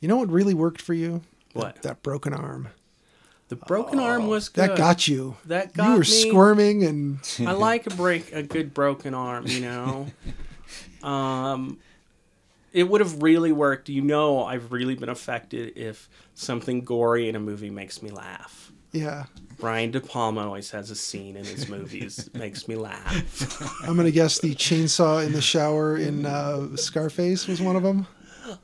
[0.00, 1.22] You know what really worked for you?
[1.52, 2.68] what That, that broken arm.
[3.50, 4.70] The broken arm was good.
[4.70, 5.36] That got you.
[5.44, 6.04] That got you were me.
[6.30, 9.46] squirming and I like a break, a good broken arm.
[9.48, 10.06] You know,
[11.06, 11.78] um,
[12.72, 13.88] it would have really worked.
[13.88, 18.72] You know, I've really been affected if something gory in a movie makes me laugh.
[18.92, 19.24] yeah.
[19.58, 23.82] Brian De Palma always has a scene in his movies makes me laugh.
[23.86, 28.06] I'm gonna guess the chainsaw in the shower in uh, Scarface was one of them.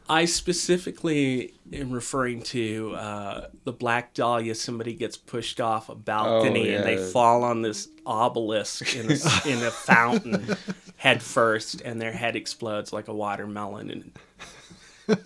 [0.08, 4.54] I specifically am referring to uh, the Black Dahlia.
[4.54, 9.14] Somebody gets pushed off a balcony and they fall on this obelisk in a,
[9.46, 10.56] in a fountain
[10.96, 14.12] head first, and their head explodes like a watermelon
[15.08, 15.16] in,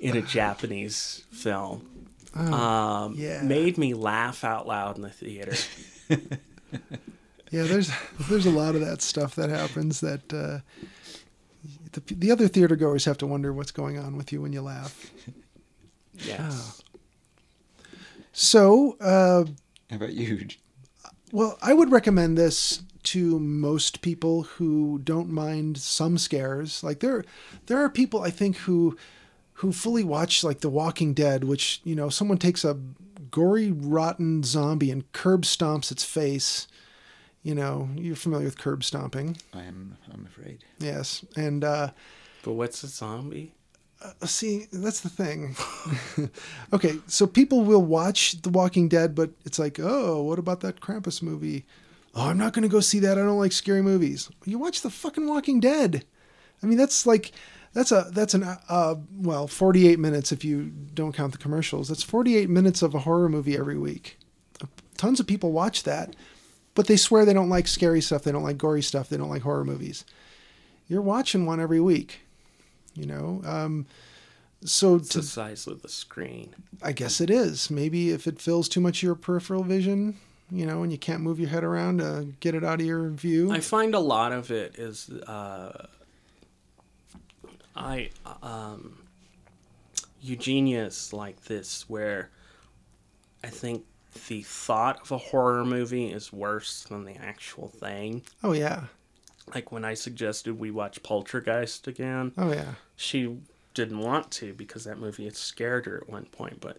[0.00, 2.08] in a Japanese film.
[2.34, 3.42] um, yeah.
[3.42, 5.54] Made me laugh out loud in the theater.
[7.52, 7.90] Yeah, there's
[8.28, 10.58] there's a lot of that stuff that happens that uh,
[11.96, 14.62] the the other theater goers have to wonder what's going on with you when you
[14.62, 15.10] laugh.
[16.24, 16.82] Yes.
[18.32, 19.44] So, uh,
[19.90, 20.46] How about you?
[21.32, 26.82] well, I would recommend this to most people who don't mind some scares.
[26.82, 27.24] Like there,
[27.66, 28.96] there are people I think who
[29.60, 32.78] who fully watch like The Walking Dead, which you know someone takes a
[33.30, 36.66] gory, rotten zombie and curb stomps its face.
[37.46, 39.96] You know, you're familiar with curb stomping, I am.
[40.12, 40.64] I'm afraid.
[40.80, 41.62] yes, and.
[41.62, 41.90] uh
[42.42, 43.52] But what's a zombie?
[44.24, 45.56] see that's the thing
[46.72, 50.80] okay so people will watch the walking dead but it's like oh what about that
[50.80, 51.64] krampus movie
[52.14, 54.82] oh i'm not going to go see that i don't like scary movies you watch
[54.82, 56.04] the fucking walking dead
[56.62, 57.32] i mean that's like
[57.72, 62.02] that's a that's an uh well 48 minutes if you don't count the commercials that's
[62.02, 64.18] 48 minutes of a horror movie every week
[64.98, 66.14] tons of people watch that
[66.76, 69.30] but they swear they don't like scary stuff they don't like gory stuff they don't
[69.30, 70.04] like horror movies.
[70.86, 72.20] You're watching one every week
[72.94, 73.42] you know?
[73.44, 73.86] Um
[74.64, 76.54] so It's to, the size of the screen.
[76.82, 77.70] i guess it is.
[77.70, 80.16] Maybe if it fills too much of your peripheral vision
[80.50, 83.08] you know and you can't move your head around to get it out of your
[83.08, 83.50] view.
[83.50, 85.86] I find a lot of it is uh,
[87.74, 88.10] I
[88.42, 88.98] um,
[91.12, 92.30] like this where
[93.44, 93.84] I think
[94.28, 98.22] the thought of a horror movie is worse than the actual thing.
[98.42, 98.84] oh yeah
[99.54, 103.38] Like when I suggested we watch Poltergeist again, oh yeah she
[103.74, 106.60] didn't want to because that movie had scared her at one point.
[106.60, 106.78] But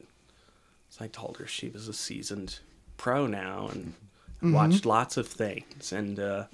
[0.99, 2.59] I told her she was a seasoned
[2.97, 3.93] pro now and
[4.41, 6.45] watched lots of things, and uh,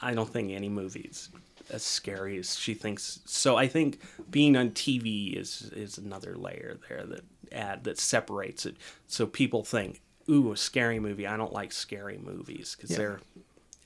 [0.00, 1.28] I don't think any movie's
[1.70, 3.20] as scary as she thinks.
[3.24, 4.00] So I think
[4.30, 8.76] being on TV is is another layer there that add that separates it.
[9.06, 12.96] So people think, "Ooh, a scary movie." I don't like scary movies because Yeah.
[12.98, 13.20] they're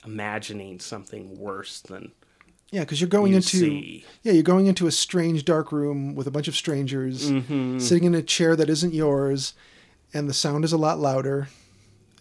[0.05, 2.11] imagining something worse than
[2.71, 4.05] yeah because you're going you into see.
[4.23, 7.77] yeah you're going into a strange dark room with a bunch of strangers Mm-hmm.
[7.77, 9.53] sitting in a chair that isn't yours
[10.13, 11.49] and the sound is a lot louder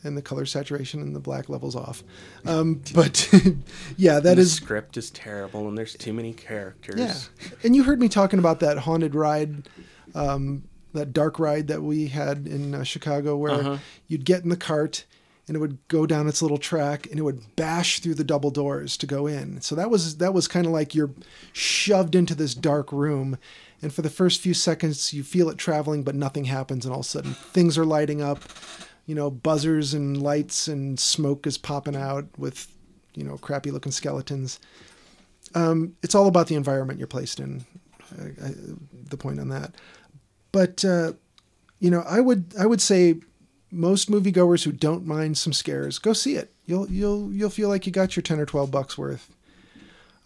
[0.04, 2.02] and the color saturation and the black levels off
[2.44, 3.30] um, but
[3.96, 6.98] yeah that the is script is terrible and there's too many characters.
[6.98, 9.68] Yeah, and you heard me talking about that haunted ride
[10.14, 13.78] um, that dark ride that we had in uh, Chicago, where Uh-huh.
[14.08, 15.04] you'd get in the cart
[15.48, 18.50] and it would go down its little track and it would bash through the double
[18.52, 19.60] doors to go in.
[19.60, 21.10] So that was that was kind of like you're
[21.52, 23.36] shoved into this dark room,
[23.82, 27.00] and for the first few seconds you feel it traveling, but nothing happens, and all
[27.00, 28.40] of a sudden things are lighting up,
[29.06, 32.68] you know, buzzers and lights and smoke is popping out with,
[33.14, 34.60] you know, crappy looking skeletons.
[35.54, 37.64] Um, it's all about the environment you're placed in.
[38.20, 38.50] I, I,
[39.08, 39.74] the point on that,
[40.52, 41.12] but uh,
[41.78, 43.16] you know, I would I would say
[43.70, 46.52] most moviegoers who don't mind some scares, go see it.
[46.66, 49.30] You'll you'll you'll feel like you got your ten or twelve bucks worth.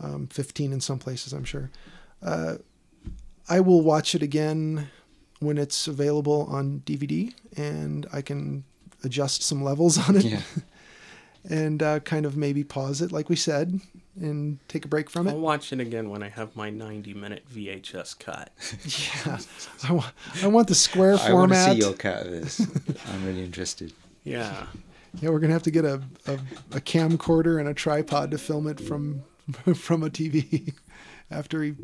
[0.00, 1.70] Um, Fifteen in some places, I'm sure.
[2.22, 2.56] Uh,
[3.48, 4.88] I will watch it again
[5.40, 8.64] when it's available on DVD, and I can
[9.04, 10.40] adjust some levels on it, Yeah.
[11.48, 13.78] and uh, kind of maybe pause it, like we said,
[14.16, 15.32] and take a break from it.
[15.32, 18.50] I'll watch it again when I have my 90 minute VHS cut.
[19.24, 19.38] Yeah,
[20.42, 21.72] I want the square I want to format.
[21.72, 22.60] see your cut of this.
[23.12, 23.92] I'm really interested.
[24.22, 24.66] Yeah.
[25.20, 26.34] Yeah, we're gonna have to get a, a,
[26.72, 29.22] a camcorder and a tripod to film it from
[29.74, 30.74] from a TV
[31.30, 31.74] after he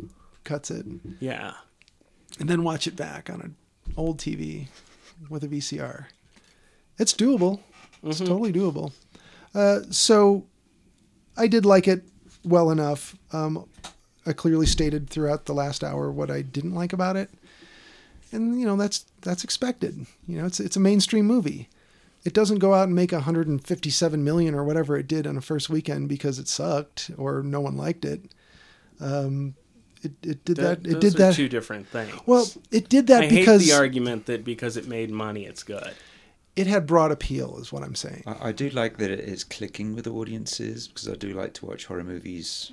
[0.44, 0.84] cuts it,
[1.20, 1.52] Yeah.
[2.40, 3.56] and then watch it back on an
[3.96, 4.66] old TV
[5.28, 6.06] with a VCR.
[6.98, 7.60] It's doable.
[8.02, 8.92] It's totally doable.
[9.54, 10.46] Uh, so
[11.36, 12.02] I did like it
[12.44, 13.16] well enough.
[13.32, 13.66] Um,
[14.26, 17.30] I clearly stated throughout the last hour what I didn't like about it,
[18.32, 20.06] and you know that's that's expected.
[20.26, 21.68] You know, it's it's a mainstream movie.
[22.22, 25.70] It doesn't go out and make 157 million or whatever it did on a first
[25.70, 28.20] weekend because it sucked or no one liked it.
[29.00, 29.54] Um,
[30.02, 30.84] it, it did that.
[30.84, 31.34] Th- It those did are that.
[31.34, 32.12] two different things.
[32.26, 35.62] Well, it did that I hate because the argument that because it made money, it's
[35.62, 35.92] good.
[36.60, 38.22] It had broad appeal, is what I'm saying.
[38.26, 41.66] I, I do like that it is clicking with audiences because I do like to
[41.66, 42.72] watch horror movies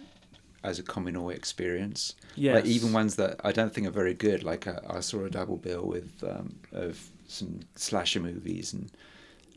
[0.64, 2.16] as a communal experience.
[2.36, 4.44] Yeah, Like even ones that I don't think are very good.
[4.44, 8.92] Like uh, I saw a double bill with um, of some slasher movies and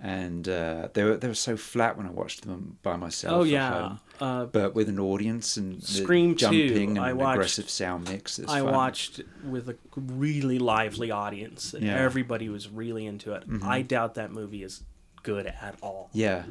[0.03, 3.35] and uh, they were they were so flat when I watched them by myself.
[3.35, 3.71] Oh at yeah.
[3.71, 4.01] home.
[4.21, 8.39] Uh, But with an audience and Scream 2, jumping and I watched- aggressive sound mix,
[8.39, 8.73] I fun.
[8.75, 11.73] watched with a really lively audience.
[11.75, 11.95] and Yeah.
[11.95, 12.05] Mm-hmm.
[12.05, 13.45] Everybody was really into it.
[13.63, 14.83] I doubt that movie is
[15.23, 16.11] good at all.
[16.13, 16.45] Yeah,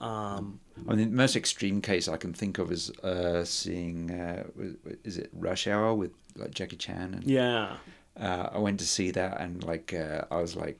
[0.00, 4.44] Um, I mean, the most extreme case I can think of is uh, seeing uh,
[5.04, 7.76] is it Rush Hour with like Jackie Chan and yeah.
[8.18, 10.78] uh, I went to see that and like uh, I was like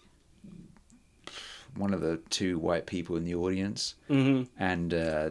[1.76, 5.30] one of the two white people in the audience hmm and uh,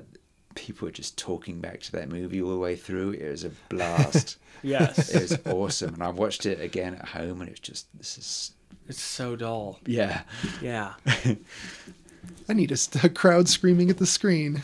[0.55, 3.11] people were just talking back to that movie all the way through.
[3.11, 4.37] It was a blast.
[4.63, 5.09] Yes.
[5.09, 8.51] it was awesome, and I watched it again at home, and it's just this is
[8.87, 9.79] it's so dull.
[9.87, 10.21] yeah,
[10.61, 10.93] Yeah.
[12.47, 14.61] I need a, st- a crowd screaming at the screen.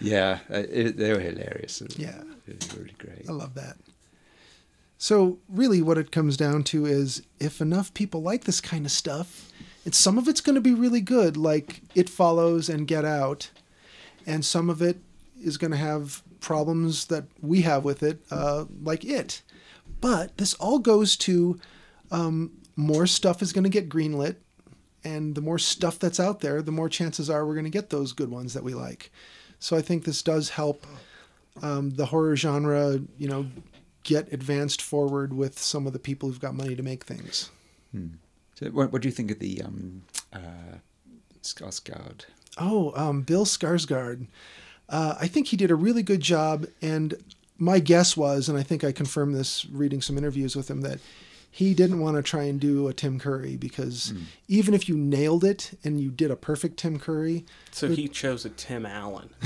[0.00, 0.38] yeah.
[0.48, 1.80] uh, It, they were hilarious.
[1.80, 2.22] It Yeah.
[2.46, 3.28] it was really great.
[3.28, 3.76] I love that.
[4.98, 8.92] So, really, what it comes down to is if enough people like this kind of
[8.92, 9.50] stuff,
[9.84, 13.50] and some of it's going to be really good, like It Follows and Get Out,
[14.26, 14.98] and some of it
[15.44, 19.42] is going to have problems that we have with it, uh, like It.
[20.00, 21.58] But this all goes to
[22.10, 24.36] um, more stuff is going to get greenlit,
[25.04, 27.90] and the more stuff that's out there, the more chances are we're going to get
[27.90, 29.10] those good ones that we like.
[29.58, 30.86] So I think this does help
[31.62, 33.46] um, the horror genre, you know,
[34.02, 37.50] get advanced forward with some of the people who've got money to make things.
[38.54, 40.02] So, what, what do you think of the um,
[40.32, 40.78] uh,
[41.42, 42.26] Skarsgård?
[42.58, 44.26] Oh, um, Bill Skarsgård.
[44.88, 47.14] Uh, I think he did a really good job, and
[47.58, 51.00] my guess was, and I think I confirmed this reading some interviews with him, that
[51.50, 54.12] he didn't want to try and do a Tim Curry because
[54.48, 58.44] even if you nailed it and you did a perfect Tim Curry, So he chose
[58.44, 59.30] a Tim Allen.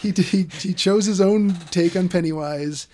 [0.00, 2.88] he he, he chose his own take on Pennywise.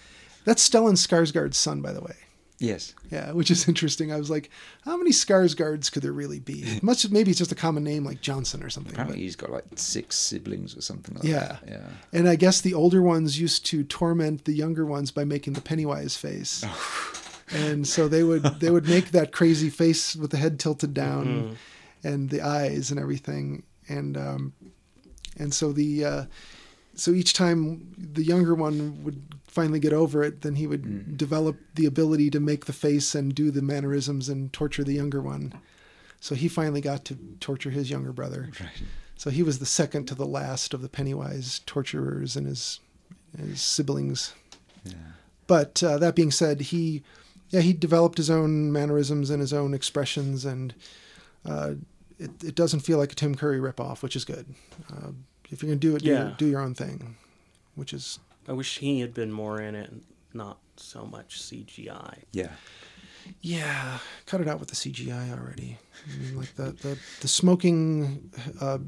[0.45, 2.17] That's Stellan Skarsgård's son, by the way.
[2.63, 2.95] Yes.
[3.11, 4.13] Yeah, which is interesting.
[4.13, 4.51] I was like,
[4.85, 6.79] how many Skarsgårds could there really be?
[6.83, 8.93] Much maybe it's just a common name like Johnson or something.
[8.93, 11.39] Apparently, but- he's got like six siblings or something like Yeah.
[11.41, 11.63] that.
[11.69, 11.89] Yeah.
[12.13, 15.61] and I guess the older ones used to torment the younger ones by making the
[15.61, 16.65] Pennywise face.
[17.53, 21.57] and so they would they would make that crazy face with the head tilted down
[22.05, 23.65] and the eyes and everything.
[23.89, 24.53] And um,
[25.39, 26.25] and so the uh,
[26.95, 29.21] so each time the younger one would
[29.53, 33.35] finally get over it, then he would develop the ability to make the face and
[33.35, 35.53] do the mannerisms and torture the younger one.
[36.21, 38.49] So he finally got to torture his younger brother.
[38.61, 38.71] Right.
[39.17, 42.81] So he was the second to the last of the Pennywise torturers and his
[43.39, 44.35] his siblings.
[44.85, 44.95] Yeah.
[45.47, 47.03] But uh, that being said, he
[47.51, 50.75] yeah he developed his own mannerisms and his own expressions, and
[51.47, 51.75] uh,
[52.19, 54.47] it it doesn't feel like a Tim Curry ripoff, which is good.
[54.93, 55.13] Uh,
[55.51, 56.35] if you're gonna do it, do, Yeah.
[56.37, 57.17] do your own thing,
[57.77, 60.03] which is I wish he had been more in it, and
[60.35, 62.19] not so much CGI.
[62.33, 62.53] Yeah.
[63.41, 65.79] Yeah, cut it out with the CGI already.
[66.13, 68.79] I mean, like the the, the smoking uh,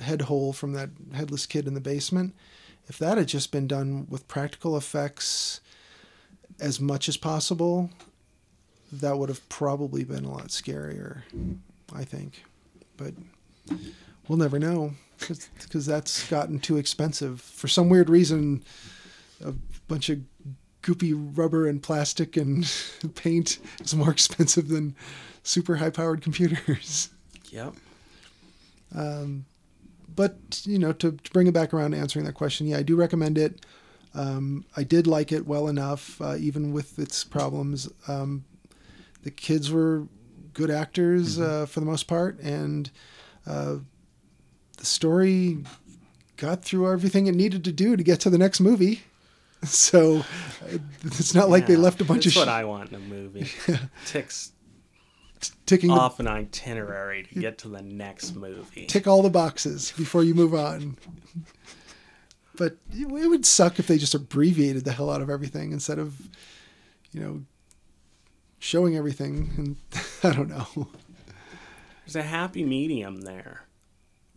[0.00, 2.34] head hole from that headless kid in the basement.
[2.88, 5.60] If that had just been done with practical effects
[6.58, 7.90] as much as possible,
[8.90, 11.22] that would have probably been a lot scarier.
[11.94, 12.42] I think,
[12.96, 13.14] but
[14.28, 18.62] we'll never know because that's gotten too expensive for some weird reason.
[19.44, 19.52] A
[19.88, 20.20] bunch of
[20.82, 22.70] goopy rubber and plastic and
[23.14, 24.94] paint is more expensive than
[25.42, 27.10] super high powered computers.
[27.50, 27.74] Yep.
[30.18, 32.82] But, you know, to, to bring it back around to answering that question, yeah, I
[32.82, 33.64] do recommend it.
[34.14, 37.88] Um, I did like it well enough, uh, even with its problems.
[38.08, 38.44] Um,
[39.22, 40.08] the kids were
[40.54, 42.90] good actors uh, for the most part, and
[43.46, 43.76] uh,
[44.78, 45.58] the story
[46.36, 49.02] got through everything it needed to do to get to the next movie.
[49.64, 50.22] So
[51.02, 52.98] it's not like they left a bunch That's of what sh- I want in a
[53.00, 53.48] movie.
[54.06, 54.52] Ticks
[55.66, 58.86] ticking the off an itinerary to get to the next movie.
[58.86, 60.96] tick all the boxes before you move on.
[62.56, 65.98] But it it would suck if they just abbreviated the hell out of everything instead
[65.98, 66.16] of,
[67.10, 67.42] you know,
[68.60, 69.50] showing everything.
[69.56, 69.76] And
[70.22, 70.88] I don't know.
[72.04, 73.62] There's a happy medium there.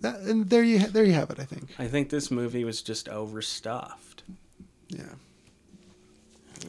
[0.02, 1.40] That, and there you there you have it.
[1.40, 1.70] I think.
[1.80, 4.24] I think this movie was just overstuffed.
[4.90, 5.14] Yeah.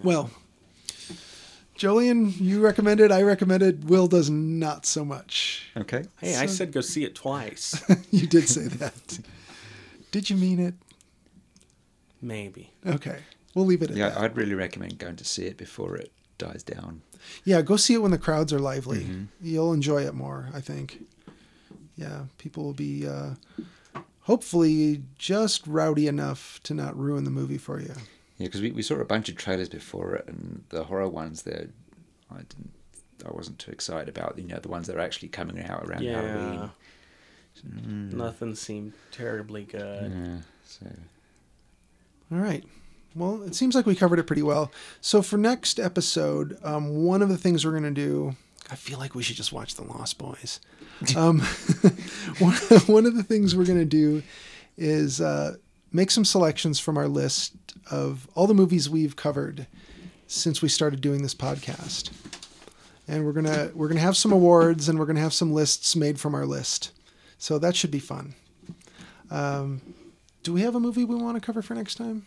[0.03, 0.31] Well,
[1.77, 3.11] Jolien, you recommended.
[3.11, 3.89] I recommended.
[3.89, 5.71] Will does not so much.
[5.77, 6.05] Okay.
[6.21, 7.83] Hey, I said go see it twice.
[8.11, 9.19] you did say that.
[10.11, 10.75] Did you mean it?
[12.21, 12.71] Maybe.
[12.87, 13.19] Okay.
[13.55, 14.19] We'll leave it at Yeah, that.
[14.19, 17.03] I'd really recommend going to see it before it dies down.
[17.45, 19.01] Yeah, go see it when the crowds are lively.
[19.01, 19.25] Mm-hmm.
[19.41, 21.05] You'll enjoy it more, I think.
[22.03, 23.31] Yeah, people will be uh,
[24.23, 27.95] hopefully just rowdy enough to not ruin the movie for you.
[28.39, 31.43] Yeah, because we, we saw a bunch of trailers before it, and the horror ones
[31.43, 31.69] there,
[32.31, 32.73] I didn't,
[33.27, 34.39] I wasn't too excited about.
[34.39, 36.20] You know, the ones that are actually coming out around Yeah.
[36.23, 36.70] Halloween.
[38.16, 40.11] Nothing seemed terribly good.
[40.12, 40.87] Yeah, so
[42.33, 42.65] All right.
[43.15, 44.73] Well, it seems like we covered it pretty well.
[45.03, 48.37] So for next episode, um, one of the things we're going to do,
[48.70, 50.60] I feel like we should just watch The Lost Boys.
[51.16, 51.40] Um,
[52.39, 52.55] one,
[52.86, 54.22] one of the things we're going to do
[54.76, 55.56] is uh,
[55.90, 57.55] make some selections from our list
[57.90, 59.66] of all the movies we've covered
[60.26, 62.10] since we started doing this podcast.
[63.09, 66.20] And we're gonna we're gonna have some awards and we're gonna have some lists made
[66.20, 66.93] from our list.
[67.36, 68.34] So that should be fun.
[69.30, 69.80] Um,
[70.43, 72.26] do we have a movie we want to cover for next time?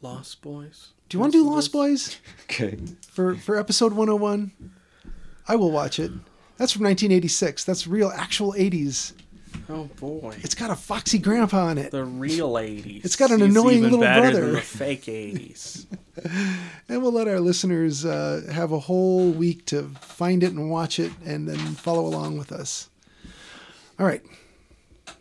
[0.00, 0.92] Lost Boys.
[1.08, 2.78] Do you want to do Lost Boys okay.
[3.10, 4.52] for for episode 101?
[5.48, 6.10] I will watch it.
[6.56, 7.64] That's from 1986.
[7.64, 9.12] That's real, actual 80s.
[9.68, 10.36] Oh boy.
[10.40, 11.90] It's got a foxy grandpa in it.
[11.90, 13.04] the real 80s.
[13.04, 14.40] It's got an He's annoying even little better brother.
[14.46, 15.86] Than the fake 80s.
[16.90, 20.98] And we'll let our listeners uh, have a whole week to find it and watch
[20.98, 22.90] it and then follow along with us.
[23.98, 24.20] All right.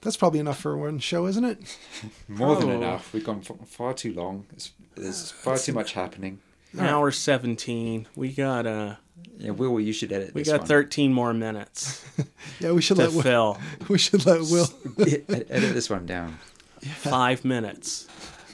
[0.02, 1.77] That's probably enough for one show, isn't it?
[2.27, 2.76] More than Oh.
[2.76, 3.14] enough.
[3.14, 4.48] We've gone far too long.
[4.52, 6.39] It's, there's far too much happening.
[6.77, 8.07] Hour 17.
[8.15, 8.95] We got uh
[9.38, 10.68] Yeah, Will, you should edit we this got one.
[10.68, 12.06] 13 more minutes
[12.60, 13.57] Yeah, we should to let Will, fill.
[13.89, 14.68] we should let Will.
[14.99, 16.38] Edit this one down.
[16.81, 18.07] Five minutes.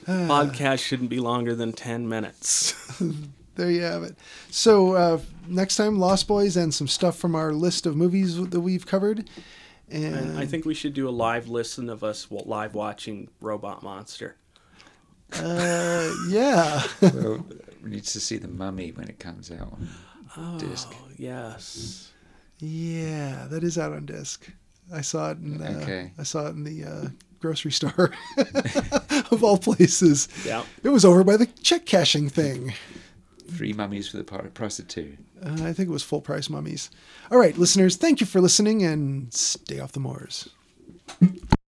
[0.05, 2.73] Podcast shouldn't be longer than 10 minutes.
[3.55, 4.15] There you have it.
[4.51, 8.59] So uh, next time, Lost Boys and some stuff from our list of movies that
[8.61, 9.27] we've covered.
[9.89, 13.81] And, And I think we should do a live listen of us live watching Robot
[13.81, 14.35] Monster.
[15.33, 17.45] uh, yeah, Well,
[17.83, 19.79] we need to see the mummy when it comes out
[20.37, 20.89] on disc.
[20.93, 22.11] Oh, yes.
[22.59, 24.49] yeah, that is out on disc.
[24.93, 25.61] I saw it in.
[25.61, 26.11] Uh, Okay.
[26.17, 27.07] I saw it in the uh,
[27.39, 28.11] grocery store,
[29.31, 30.27] of all places.
[30.45, 30.63] Yeah.
[30.83, 32.73] It was over by the check cashing thing.
[33.49, 35.17] Three mummies for the pri- price of two.
[35.43, 36.89] Uh, I think it was full price mummies.
[37.31, 40.49] All right, listeners, thank you for listening and stay off the moors.